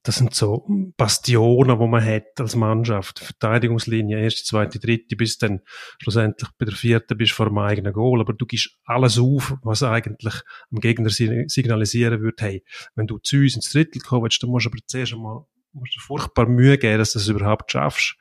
[0.04, 0.66] Das sind so
[0.98, 3.20] Bastionen, wo man hat als Mannschaft.
[3.20, 5.62] Verteidigungslinie, erste, zweite, dritte, bis dann
[6.02, 8.22] schlussendlich bei der vierten bist vor dem eigenen Goal.
[8.22, 10.36] Aber du gibst alles auf, was eigentlich
[10.72, 12.64] am Gegner signalisieren würde, hey,
[12.96, 16.00] wenn du zu uns ins Drittel kommst, dann musst du aber zuerst einmal musst du
[16.00, 18.16] furchtbar Mühe geben, dass du das überhaupt schaffst.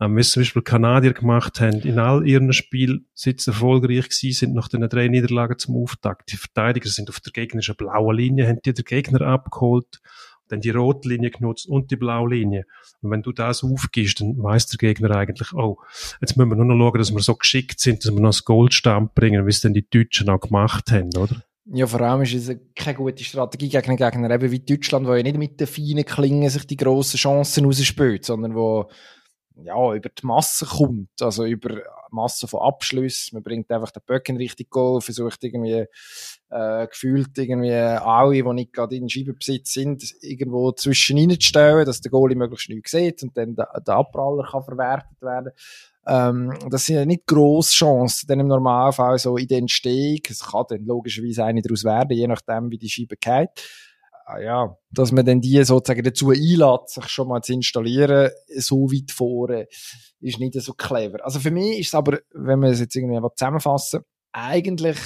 [0.00, 4.08] Ähm, wie es zum Beispiel Kanadier gemacht haben, in all ihren Spielen, seit sie erfolgreich
[4.08, 6.32] gewesen sind, nach den drei Niederlagen zum Auftakt.
[6.32, 10.00] Die Verteidiger sind auf der gegnerischen blauen Linie, haben die den Gegner abgeholt
[10.48, 12.66] dann die rote Linie genutzt und die blaue Linie.
[13.02, 15.78] Und wenn du das aufgibst, dann weiß der Gegner eigentlich, oh,
[16.20, 18.44] jetzt müssen wir nur noch schauen, dass wir so geschickt sind, dass wir noch das
[18.44, 21.42] Goldstamm bringen, wie es denn die Deutschen auch gemacht haben, oder?
[21.70, 25.14] Ja, vor allem ist es keine gute Strategie gegen einen Gegner, eben wie Deutschland, wo
[25.14, 28.88] ja nicht mit den feinen Klingen sich die grossen Chancen rausspielt, sondern wo
[29.64, 33.36] ja, über die Masse kommt, also über Masse von Abschlüssen.
[33.36, 35.86] Man bringt einfach den Böcken richtig Goal, versucht irgendwie
[36.50, 42.10] äh, gefühlt irgendwie alle, die nicht gerade in Scheibenbesitz sind, irgendwo zwischen reinzustellen, dass der
[42.10, 45.52] Goalie möglichst nichts sieht und dann der, der Abpraller kann verwertet werden.
[46.06, 50.20] Ähm, das sind ja nicht grosse Chancen, dann im Normalfall so in der Entstehung.
[50.28, 53.50] Es kann dann logischerweise eine daraus werden, je nachdem, wie die Scheibe geht
[54.38, 59.10] ja, dass man dann die sozusagen dazu einlädt, sich schon mal zu installieren, so weit
[59.10, 59.66] vorne,
[60.20, 61.24] ist nicht so clever.
[61.24, 64.00] Also für mich ist es aber, wenn wir es jetzt irgendwie zusammenfassen,
[64.32, 64.98] eigentlich,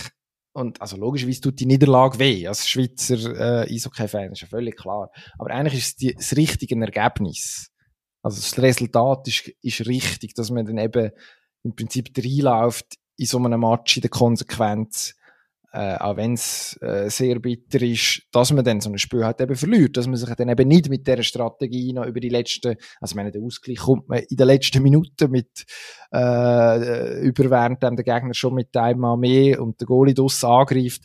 [0.54, 5.10] und also logischerweise tut die Niederlage weh, als Schweizer äh, Eishockey-Fan, ist ja völlig klar.
[5.38, 7.70] Aber eigentlich ist es die, das richtige Ergebnis.
[8.22, 11.10] Also das Resultat ist, ist richtig, dass man dann eben
[11.64, 15.14] im Prinzip reinläuft in so einem Match in der Konsequenz
[15.72, 19.40] äh, auch wenn es äh, sehr bitter ist, dass man dann so ein Spiel halt
[19.40, 22.76] eben verliert, dass man sich dann eben nicht mit dieser Strategie noch über die letzten,
[23.00, 25.64] also ich meine, der Ausgleich kommt man in den letzten Minuten mit,
[26.12, 31.04] äh, über während dann der Gegner schon mit einmal mehr und der Goalie draussen angreift,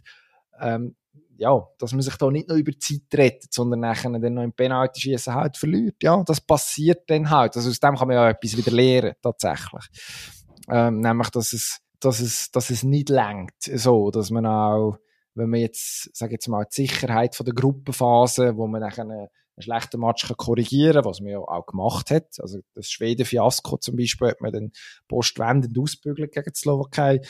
[0.59, 0.95] ähm,
[1.38, 4.43] ja, dass man sich da nicht nur über die Zeit rettet, sondern nachher dann noch
[4.43, 5.95] im Penalty schießen halt verliert.
[6.01, 7.55] Ja, das passiert dann halt.
[7.55, 9.86] Also aus dem kann man ja etwas wieder lernen, tatsächlich.
[10.70, 14.98] Ähm, nämlich, dass es dass es, dass es nicht lenkt, so, dass man auch,
[15.36, 19.12] wenn man jetzt, sag jetzt mal, die Sicherheit von der Gruppenphase, wo man nachher einen,
[19.12, 22.39] einen schlechten Match kann korrigieren was man ja auch gemacht hat.
[22.39, 24.72] Also, das Schweden-Fiasko zum Beispiel hat man dann
[25.08, 27.22] postwendend ausbügelt gegen die Slowakei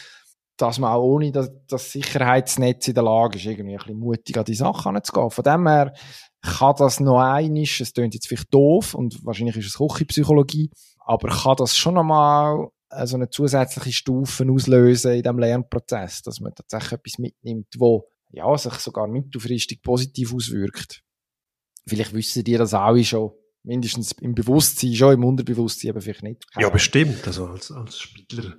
[0.57, 4.37] dass man auch ohne das, das Sicherheitsnetz in der Lage ist, irgendwie ein bisschen mutig
[4.37, 5.29] an die Sache anzugehen.
[5.29, 5.93] Von dem her
[6.41, 11.29] kann das noch einiges, es klingt jetzt vielleicht doof und wahrscheinlich ist es Küchenpsychologie, aber
[11.29, 16.93] kann das schon einmal also eine zusätzliche Stufe auslösen in diesem Lernprozess, dass man tatsächlich
[16.93, 21.03] etwas mitnimmt, wo ja, sich sogar mittelfristig positiv auswirkt.
[21.87, 23.31] Vielleicht wissen die das auch schon,
[23.63, 26.45] mindestens im Bewusstsein, schon im Unterbewusstsein, aber vielleicht nicht.
[26.57, 27.25] Ja, bestimmt.
[27.27, 28.55] Also als, als Spieler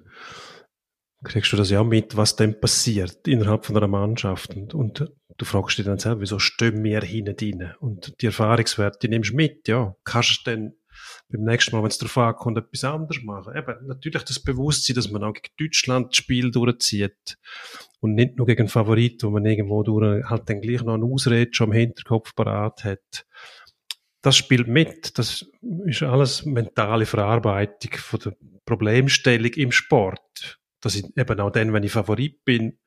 [1.25, 4.55] kriegst du das ja mit, was denn passiert innerhalb von einer Mannschaft.
[4.55, 7.73] Und, und du fragst dich dann selber, wieso stehen wir hinten drin?
[7.81, 9.97] Und die Erfahrungswerte, die nimmst du mit, ja.
[10.05, 10.73] Kannst du dann
[11.31, 13.55] beim nächsten Mal, wenn es darauf ankommt, etwas anderes machen.
[13.57, 17.39] Eben, natürlich das Bewusstsein, dass man auch gegen Deutschland das Spiel durchzieht
[18.01, 21.53] und nicht nur gegen Favorit, wo man irgendwo durch halt dann gleich noch eine Ausrede
[21.53, 23.27] schon im Hinterkopf parat hat.
[24.23, 25.19] Das spielt mit.
[25.19, 25.47] Das
[25.87, 30.59] ist alles mentale Verarbeitung von der Problemstellung im Sport.
[30.81, 32.79] Dass ich eben auch dann, wenn ich Favorit bin,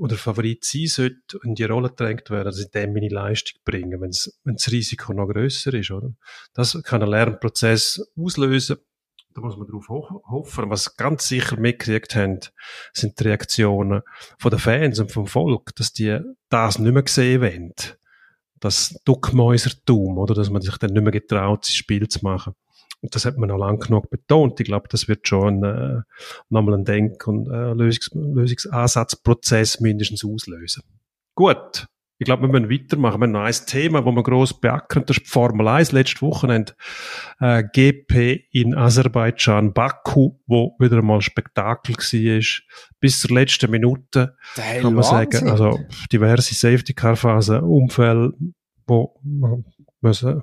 [0.00, 4.00] oder Favorit sein sollte, in die Rolle gedrängt werden, dass ich dem meine Leistung bringe,
[4.00, 6.14] wenn das Risiko noch größer ist, oder?
[6.54, 8.78] Das kann ein Lernprozess auslösen
[9.32, 10.70] da muss man drauf ho hoffen.
[10.70, 12.40] Was ganz sicher mitgekriegt haben,
[12.92, 14.02] sind die Reaktionen
[14.38, 17.72] von den Fans und vom Volk, dass die das nicht mehr gesehen wollen.
[18.58, 20.34] Das Duckmäusertum, oder?
[20.34, 22.54] Dass man sich dann nicht mehr getraut, das Spiel zu machen.
[23.02, 24.60] Und das hat man auch lang genug betont.
[24.60, 26.02] Ich glaube, das wird schon äh,
[26.50, 30.82] nochmal ein Denk- und äh, Lösungs Lösungsansatzprozess mindestens auslösen.
[31.34, 31.86] Gut.
[32.18, 33.18] Ich glaube, wir müssen weitermachen.
[33.18, 35.04] Wir haben noch ein Thema, das wir gross beackern.
[35.06, 35.92] Das ist die Formel 1.
[35.92, 36.74] Letzte Wochenende
[37.40, 42.42] äh, GP in Aserbaidschan, Baku, wo wieder einmal Spektakel war.
[43.00, 45.30] Bis zur letzten Minute, kann man Wahnsinn.
[45.30, 45.48] sagen.
[45.48, 45.80] Also
[46.12, 48.34] diverse Safety-Car-Phasen, Unfälle,
[48.86, 49.64] wo man
[50.02, 50.42] müssen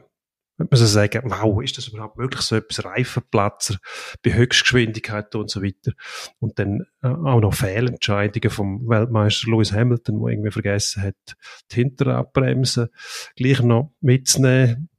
[0.57, 3.77] man muss sagen, wow, ist das überhaupt möglich, so etwas Reifenplatzer
[4.23, 5.93] bei Höchstgeschwindigkeit und so weiter.
[6.39, 11.37] Und dann äh, auch noch Fehlentscheidungen vom Weltmeister Lewis Hamilton, wo irgendwie vergessen hat,
[11.71, 12.89] die Hinterradbremse
[13.35, 14.89] gleich noch mitzunehmen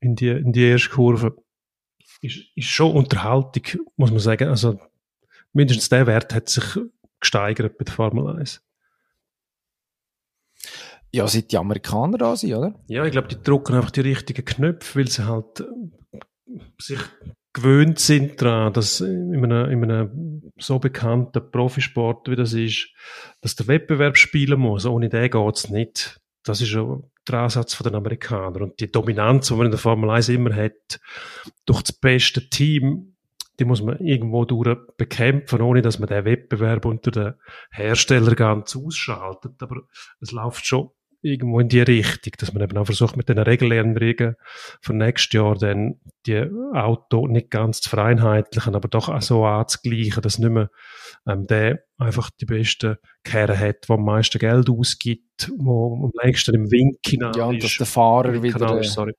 [0.00, 1.36] in die, in die erste Kurve.
[2.22, 3.64] Ist, ist schon Unterhaltung,
[3.96, 4.48] muss man sagen.
[4.48, 4.80] Also,
[5.52, 6.78] mindestens der Wert hat sich
[7.20, 8.62] gesteigert bei der Formel 1.
[11.14, 12.74] Ja, seit die Amerikaner da sind, oder?
[12.88, 17.00] Ja, ich glaube, die drucken einfach die richtigen Knöpfe, weil sie halt äh, sich
[17.52, 22.88] gewöhnt sind daran, dass in einem, in einem so bekannten Profisport, wie das ist,
[23.42, 24.86] dass der Wettbewerb spielen muss.
[24.86, 26.18] Ohne den geht's nicht.
[26.44, 28.62] Das ist schon der Ansatz der Amerikaner.
[28.62, 30.98] Und die Dominanz, die man in der Formel 1 immer hat,
[31.66, 33.16] durch das beste Team,
[33.60, 37.34] die muss man irgendwo durch bekämpfen, ohne dass man den Wettbewerb unter den
[37.70, 39.62] Herstellern ganz ausschaltet.
[39.62, 39.82] Aber
[40.20, 40.90] es läuft schon
[41.22, 44.36] irgendwo in die Richtung, dass man eben auch versucht, mit den Regeländerungen
[44.80, 46.44] für nächstes Jahr dann die
[46.74, 50.70] Auto nicht ganz zu vereinheitlichen, aber doch auch so anzugleichen, dass nicht mehr
[51.26, 56.54] ähm, der einfach die besten Kerne hat, der am meisten Geld ausgibt, wo am längsten
[56.54, 56.68] im
[57.06, 58.80] hinein Ja, und dass der Fahrer wieder...
[58.80, 59.14] Ist, sorry.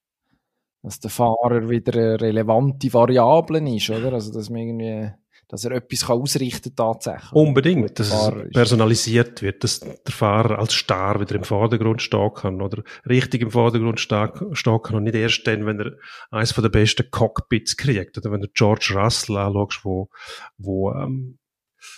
[0.82, 4.12] Dass der Fahrer wieder eine relevante Variable ist, oder?
[4.12, 5.12] Also, dass man irgendwie
[5.54, 7.32] dass er etwas kann ausrichten kann tatsächlich.
[7.32, 12.60] Unbedingt, dass es personalisiert wird, dass der Fahrer als Star wieder im Vordergrund stehen kann
[12.60, 15.92] oder richtig im Vordergrund stehen kann und nicht erst dann, wenn er
[16.32, 20.10] eines von der besten Cockpits kriegt oder wenn du George Russell anschaust, wo,
[20.58, 21.38] wo ähm,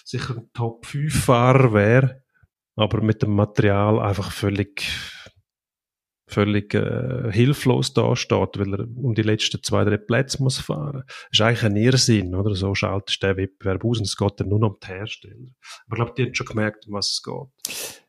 [0.04, 2.24] sicher ein Top-5-Fahrer wäre,
[2.76, 4.84] aber mit dem Material einfach völlig
[6.28, 11.04] völlig äh, hilflos da steht, weil er um die letzten zwei, drei Plätze muss fahren.
[11.06, 12.56] Das ist eigentlich ein Irrsinn, oder?
[12.56, 15.52] So schaltest du den Wettbewerb aus und es geht dann nur um die Hersteller.
[15.88, 18.04] Aber ich glaube, die haben schon gemerkt, um was es geht.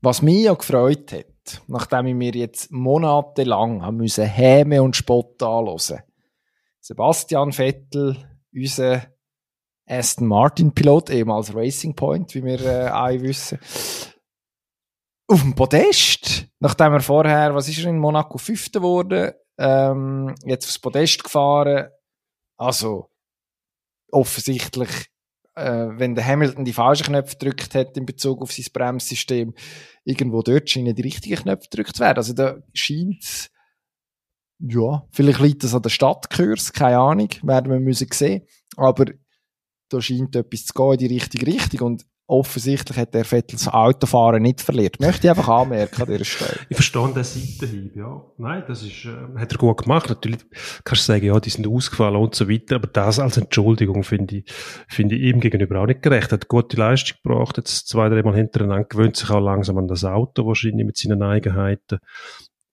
[0.00, 5.42] Was mich ja gefreut hat, nachdem ich mir jetzt monatelang haben müssen Häme und Spott
[5.42, 6.02] anhören.
[6.80, 8.16] Sebastian Vettel,
[8.52, 9.02] unser
[9.86, 13.58] Aston Martin Pilot, ehemals Racing Point, wie wir äh, alle wissen,
[15.32, 20.66] auf dem Podest, nachdem er vorher, was ist er in Monaco, Fünfter wurde, ähm, jetzt
[20.66, 21.88] aufs Podest gefahren.
[22.58, 23.10] Also,
[24.10, 24.90] offensichtlich,
[25.54, 29.54] äh, wenn der Hamilton die falschen Knöpfe gedrückt hat in Bezug auf sein Bremssystem,
[30.04, 32.18] irgendwo dort scheinen die richtigen Knöpfe gedrückt werden.
[32.18, 33.50] Also, da scheint
[34.64, 38.46] ja, vielleicht liegt das an der Stadtkurs, keine Ahnung, werden wir müssen sehen.
[38.76, 39.06] Aber
[39.88, 41.86] da scheint etwas zu gehen in die richtige Richtung.
[41.86, 44.98] Und offensichtlich hat der Vettel das Autofahren nicht verliert.
[45.00, 46.58] Möchte ich einfach anmerken an dieser Stelle.
[46.68, 48.22] Ich verstehe den Seitenhieb, ja.
[48.38, 50.08] Nein, das ist, äh, hat er gut gemacht.
[50.08, 50.40] Natürlich
[50.84, 54.38] kannst du sagen, ja, die sind ausgefallen und so weiter, aber das als Entschuldigung finde
[54.38, 54.52] ich,
[54.88, 56.32] finde ich ihm gegenüber auch nicht gerecht.
[56.32, 60.04] Er hat gute Leistung gebracht, jetzt zwei, dreimal hintereinander, gewöhnt sich auch langsam an das
[60.04, 61.98] Auto wahrscheinlich mit seinen Eigenheiten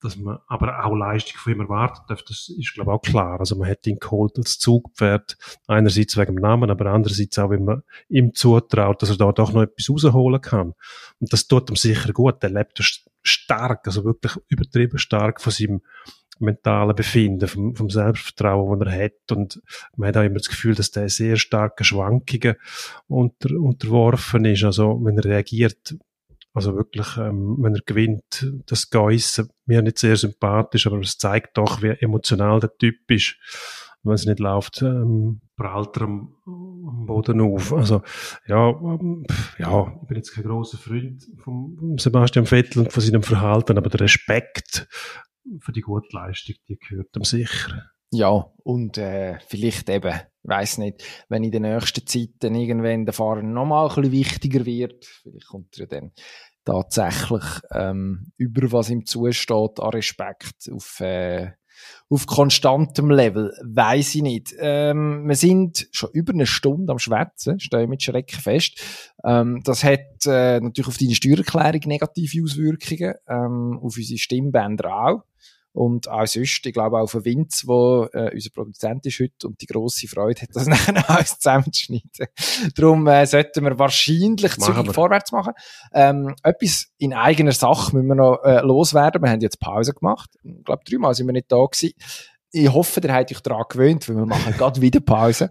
[0.02, 3.40] dass man aber auch Leistung von ihm erwartet darf, das ist, glaube ich, auch klar.
[3.40, 5.36] Also man hat ihn geholt als Zugpferd,
[5.66, 9.52] einerseits wegen dem Namen, aber andererseits auch, wenn man ihm zutraut, dass er da doch
[9.52, 10.74] noch etwas rausholen kann.
[11.20, 12.42] Und das tut ihm sicher gut.
[12.42, 12.80] Er lebt
[13.22, 15.82] stark, also wirklich übertrieben stark von seinem
[16.40, 19.32] mentalen Befinden, vom, vom Selbstvertrauen, das er hat.
[19.32, 19.62] Und
[19.96, 22.56] man hat auch immer das Gefühl, dass der sehr starke Schwankungen
[23.08, 24.64] unter, unterworfen ist.
[24.64, 25.96] Also wenn er reagiert,
[26.52, 31.56] also wirklich, ähm, wenn er gewinnt, das Geissen, mir nicht sehr sympathisch, aber es zeigt
[31.56, 33.36] doch, wie emotional der Typ ist.
[34.02, 37.72] wenn es nicht läuft, ähm, prallt er am, am, Boden auf.
[37.72, 38.02] Also,
[38.46, 39.26] ja, ähm,
[39.58, 43.90] ja, ich bin jetzt kein großer Freund von Sebastian Vettel und von seinem Verhalten, aber
[43.90, 44.88] der Respekt
[45.60, 47.90] für die gute Leistung, die gehört ihm sicher.
[48.10, 53.42] Ja, und äh, vielleicht eben, weiß nicht, wenn in den nächsten Zeiten irgendwann der Fahrer
[53.42, 56.12] nochmal ein bisschen wichtiger wird, vielleicht kommt er dann
[56.64, 61.52] tatsächlich ähm, über was ihm zusteht an Respekt auf, äh,
[62.08, 64.54] auf konstantem Level, weiß ich nicht.
[64.58, 68.80] Ähm, wir sind schon über eine Stunde am Schwätzen, stehe ich mit Schrecken fest.
[69.24, 75.22] Ähm, das hat äh, natürlich auf deine Steuererklärung negative Auswirkungen, ähm, auf unsere Stimmbänder auch.
[75.72, 79.60] Und auch sonst, ich glaube auch für Vince, wo äh, unser Produzent ist heute und
[79.60, 82.26] die grosse Freude hat, das nachher alles zusammenzuschneiden.
[82.74, 85.52] Darum äh, sollten wir wahrscheinlich zügig vorwärts machen.
[85.92, 89.22] Ähm, etwas in eigener Sache müssen wir noch äh, loswerden.
[89.22, 90.30] Wir haben jetzt Pause gemacht.
[90.42, 91.94] Ich glaube, dreimal sind wir nicht da gewesen
[92.52, 95.50] ich hoffe, ihr habt euch daran gewöhnt, weil wir machen gerade wieder Pause.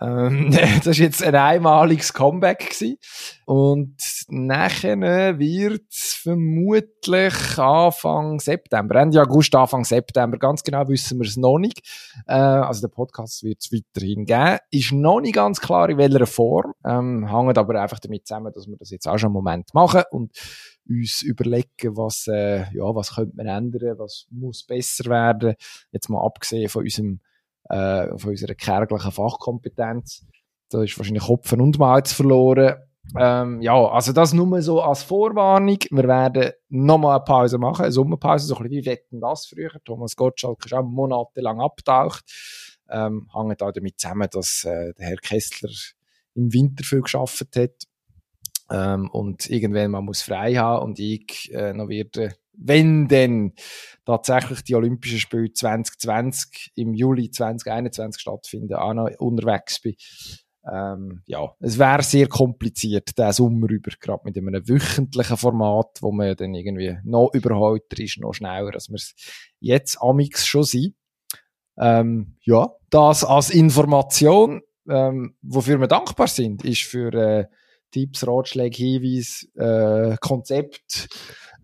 [0.00, 2.98] Ähm, das ist jetzt ein einmaliges Comeback gewesen.
[3.46, 3.96] Und
[4.28, 11.58] nachher wird vermutlich Anfang September, Ende August, Anfang September, ganz genau wissen wir es noch
[11.58, 11.80] nicht.
[12.26, 14.58] Äh, also der Podcast wird es weiterhin geben.
[14.70, 16.72] Ist noch nicht ganz klar, in welcher Form.
[16.84, 20.02] Ähm, hängt aber einfach damit zusammen, dass wir das jetzt auch schon einen Moment machen
[20.10, 20.32] und
[20.88, 25.54] uns überlegen, was, äh, ja, was könnte man ändern, was muss besser werden.
[25.92, 27.20] Jetzt mal abgesehen von unserem,
[27.68, 30.26] äh, von unserer kärglichen Fachkompetenz.
[30.68, 32.76] Da ist wahrscheinlich Kopfen und Malz verloren.
[33.16, 35.78] Ähm, ja, also das nur so als Vorwarnung.
[35.90, 39.70] Wir werden nochmal eine Pause machen, eine Sommerpause, so ein bisschen wie Wetten das früher.
[39.84, 42.24] Thomas Gottschalk ist auch monatelang abgetaucht.
[42.88, 45.70] Ähm, hängt auch damit zusammen, dass äh, der Herr Kessler
[46.34, 47.86] im Winter viel geschafft hat
[48.70, 53.54] ähm, und irgendwann man muss frei haben und ich äh, noch werde, wenn denn
[54.04, 59.94] tatsächlich die Olympischen Spiele 2020 im Juli 2021 stattfinden, auch noch unterwegs bin.
[60.70, 66.10] Ähm, ja, es wäre sehr kompliziert, den Sommer über, gerade mit einem wöchentlichen Format, wo
[66.10, 69.14] man dann irgendwie noch überholter ist, noch schneller, als wir es
[69.60, 70.96] jetzt amix schon sind.
[71.78, 77.44] Ähm, ja, das als Information, ähm, wofür wir dankbar sind, ist für äh,
[77.92, 81.08] Tipps, Ratschläge, Hinweise, äh, Konzept,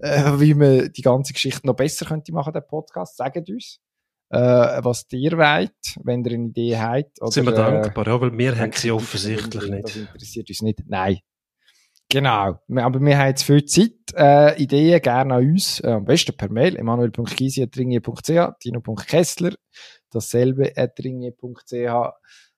[0.02, 3.16] äh, wie man die ganze Geschichte noch besser könnte machen, den Podcast.
[3.16, 3.80] Sagt uns,
[4.30, 5.72] äh, was ihr wollt,
[6.02, 7.20] wenn ihr eine Idee habt.
[7.20, 9.84] Oder, Sind wir dankbar, ja, weil wir haben sie offensichtlich nicht.
[9.84, 10.80] Das interessiert uns nicht.
[10.86, 11.18] Nein.
[12.08, 12.60] Genau.
[12.76, 13.92] Aber wir haben jetzt viel Zeit.
[14.14, 15.80] Äh, Ideen gerne an uns.
[15.80, 16.76] Äh, am besten per Mail.
[16.76, 19.54] emanuel.gysi.ringe.ch dino.kessler
[20.10, 20.98] dasselbe at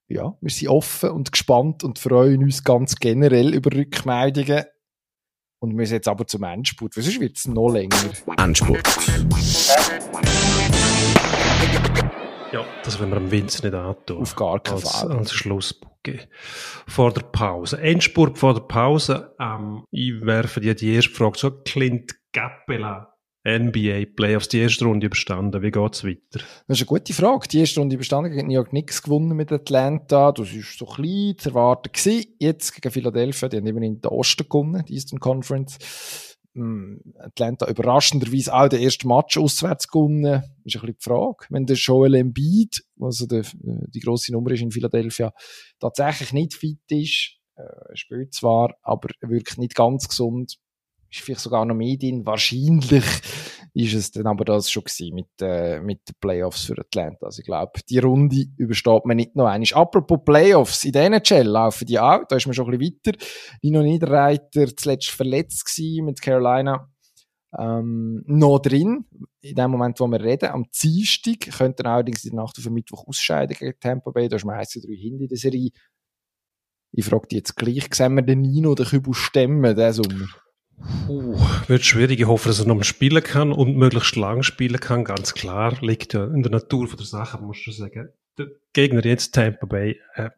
[0.06, 4.64] ja, wir sind offen und gespannt und freuen uns ganz generell über Rückmeldungen.
[5.64, 7.96] Und wir müssen jetzt aber zum Endspurt, weil sonst wird es noch länger.
[8.36, 8.86] Endspurt.
[12.52, 14.20] Ja, das wollen wir am Winzer nicht antun.
[14.20, 15.12] Auf gar keinen als, Fall.
[15.12, 16.28] Als Schlussbucke.
[16.86, 17.80] Vor der Pause.
[17.80, 19.34] Endspurt vor der Pause.
[19.40, 21.50] Ähm, ich werfe dir die erste Frage zu.
[21.62, 23.13] Clint Gappela
[23.46, 25.62] NBA Playoffs, die erste Runde überstanden.
[25.62, 26.18] Wie geht's weiter?
[26.66, 27.46] Das ist eine gute Frage.
[27.48, 30.32] Die erste Runde überstanden, gegen New York Knicks gewonnen mit Atlanta.
[30.32, 32.34] Das war so klein zu erwarten gewesen.
[32.38, 35.78] Jetzt gegen Philadelphia, die haben immerhin den Osten gewonnen, die Eastern Conference.
[36.54, 40.24] Mm, Atlanta überraschenderweise auch den ersten Match auswärts gewonnen.
[40.24, 41.46] Ist ein bisschen die Frage.
[41.50, 45.32] Wenn der Joel Embiid, also der, die grosse Nummer ist in Philadelphia,
[45.80, 50.56] tatsächlich nicht fit ist, äh, spielt zwar, aber wirkt nicht ganz gesund,
[51.14, 52.26] ist vielleicht sogar noch Medien.
[52.26, 53.04] Wahrscheinlich
[53.74, 57.26] ist es dann aber das schon gewesen mit, äh, mit den Playoffs für Atlanta.
[57.26, 59.68] Also ich glaube, die Runde übersteht man nicht noch einmal.
[59.74, 62.24] Apropos Playoffs, in der NHL laufen die auch.
[62.28, 63.18] Da ist man schon ein bisschen weiter.
[63.62, 66.88] Nino Niederreiter zuletzt verletzt gewesen mit Carolina.
[67.56, 69.04] Ähm, noch drin,
[69.40, 72.64] in dem Moment, wo wir reden, am Dienstag, könnte er allerdings in der Nacht auf
[72.64, 75.70] den Mittwoch ausscheiden gegen Tampa Bay, da ist meistens drei Hinde in der Serie.
[76.90, 80.26] Ich frage dich jetzt gleich, sehen wir den Nino den Kübel stemmen, diesen Sommer?
[81.08, 82.20] Uh, wird schwierig.
[82.20, 85.04] Ich hoffe, dass er noch spielen kann und möglichst lang spielen kann.
[85.04, 85.76] Ganz klar.
[85.80, 88.08] Liegt ja in der Natur von der Sache, muss ich sagen.
[88.36, 90.30] Der Gegner jetzt Tampa Bay, äh,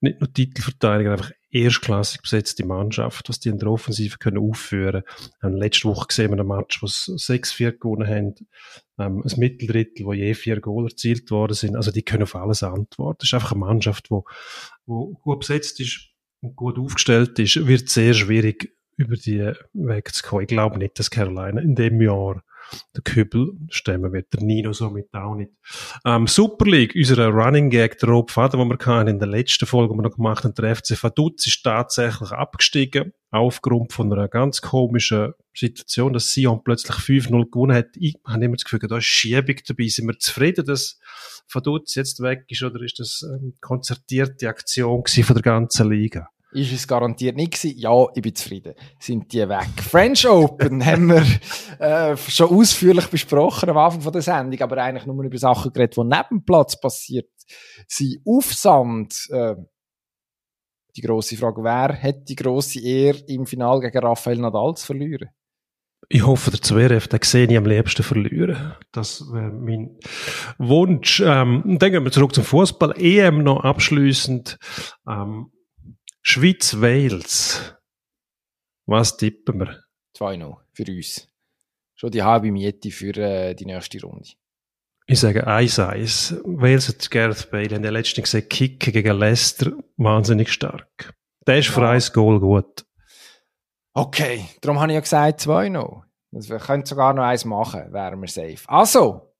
[0.00, 5.02] nicht nur Titelverteidiger, einfach erstklassig besetzte Mannschaft, was die in der Offensive können aufführen.
[5.42, 8.34] Ähm, letzte Woche gesehen wir ein Match, wo sie 6-4 gewonnen haben.
[8.98, 11.74] Ähm, ein Mitteldrittel, wo je vier Goal erzielt worden sind.
[11.74, 13.18] Also die können auf alles antworten.
[13.20, 14.24] Das ist einfach eine Mannschaft, wo
[14.86, 16.10] gut besetzt ist
[16.40, 17.66] und gut aufgestellt ist.
[17.66, 20.42] Wird sehr schwierig, über die wegzukommen.
[20.44, 22.42] Ich glaube nicht, dass Carolina in dem Jahr
[22.94, 24.32] der Kübel stemmen wird.
[24.32, 25.52] Der Nino somit auch nicht.
[26.04, 29.94] Ähm, Super League, unser Running Gag, der Rob Vater, den wir in der letzten Folge,
[29.94, 34.62] die wir noch gemacht haben, der FC Vaduz ist tatsächlich abgestiegen, aufgrund von einer ganz
[34.62, 37.88] komischen Situation, dass Sion plötzlich 5-0 gewonnen hat.
[37.94, 39.88] Ich habe immer das Gefühl, da ist Schiebung dabei.
[39.88, 40.98] Sind wir zufrieden, dass
[41.48, 46.28] Vaduz jetzt weg ist, oder ist das eine konzertierte Aktion von der ganzen Liga?
[46.56, 47.78] Ist es garantiert nicht gewesen.
[47.78, 48.74] Ja, ich bin zufrieden.
[48.98, 49.68] Sind die weg.
[49.90, 51.24] French Open haben wir
[51.78, 56.00] äh, schon ausführlich besprochen am Anfang der Sendung, aber eigentlich nur über Sachen geredet, die
[56.00, 57.28] neben dem Platz passiert
[57.86, 58.20] sind.
[58.24, 59.54] Auf Sand, äh,
[60.96, 65.28] die grosse Frage, wer hat die grosse Ehre, im Finale gegen Rafael Nadal zu verlieren?
[66.08, 68.74] Ich hoffe, der Zverev, den sehe ich am liebsten verlieren.
[68.92, 69.98] Das wäre mein
[70.56, 71.20] Wunsch.
[71.20, 72.94] Ähm, dann gehen wir zurück zum Fußball.
[72.96, 74.56] EM noch abschließend.
[75.08, 75.50] Ähm,
[76.28, 77.76] Schweiz-Wales.
[78.86, 79.84] Was tippen wir?
[80.18, 81.28] 2-0 für uns.
[81.94, 84.30] schon die halbe Miete für äh, die nächste Runde.
[85.06, 86.40] Ich sage 1-1.
[86.44, 91.14] Wales hat Gareth Bale in der letzten gesehen, Kicken gegen Leicester, wahnsinnig stark.
[91.46, 91.74] Der ist ja.
[91.74, 92.84] für ein Goal gut.
[93.94, 96.06] Okay, darum habe ich ja gesagt, zwei noch.
[96.34, 98.58] Also wir können sogar noch eins machen, wären wir safe.
[98.66, 99.32] Also,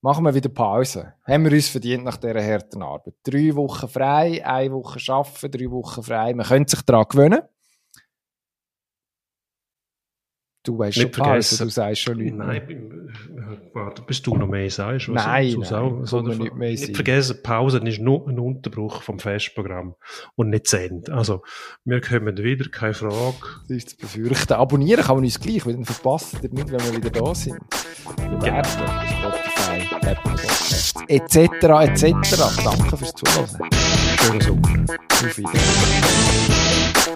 [0.00, 1.14] machen wir wieder Pause.
[1.24, 3.14] Haben wir uns verdient nach dieser harten Arbeit.
[3.24, 6.34] Drei Wochen frei, eine Woche arbeiten, drei Wochen frei.
[6.34, 7.42] Man könnte sich daran gewöhnen.
[10.66, 12.36] Du weißt schon Pause, du sagst schon nichts.
[12.36, 12.90] Nein,
[13.72, 15.08] warte, bis du noch mehr sagst.
[15.08, 19.94] nein, nein, auch, so nicht mehr Nicht vergessen, Pause ist nur ein Unterbruch vom Festprogramm
[20.34, 21.08] und nicht Send.
[21.08, 21.42] Also,
[21.84, 23.36] wir kommen wieder, keine Frage.
[23.68, 24.54] Das ist zu befürchten.
[24.54, 27.58] Abonnieren kann man uns gleich, weil dann verpasst ihr nicht, wenn wir wieder da sind.
[28.16, 28.68] Bewerten.
[28.68, 32.64] Spotify, Apple Podcasts, etc., etc.
[32.64, 33.70] Danke fürs Zuhören.
[34.18, 34.84] Schönen Sommer.
[35.12, 37.15] Auf Wiedersehen.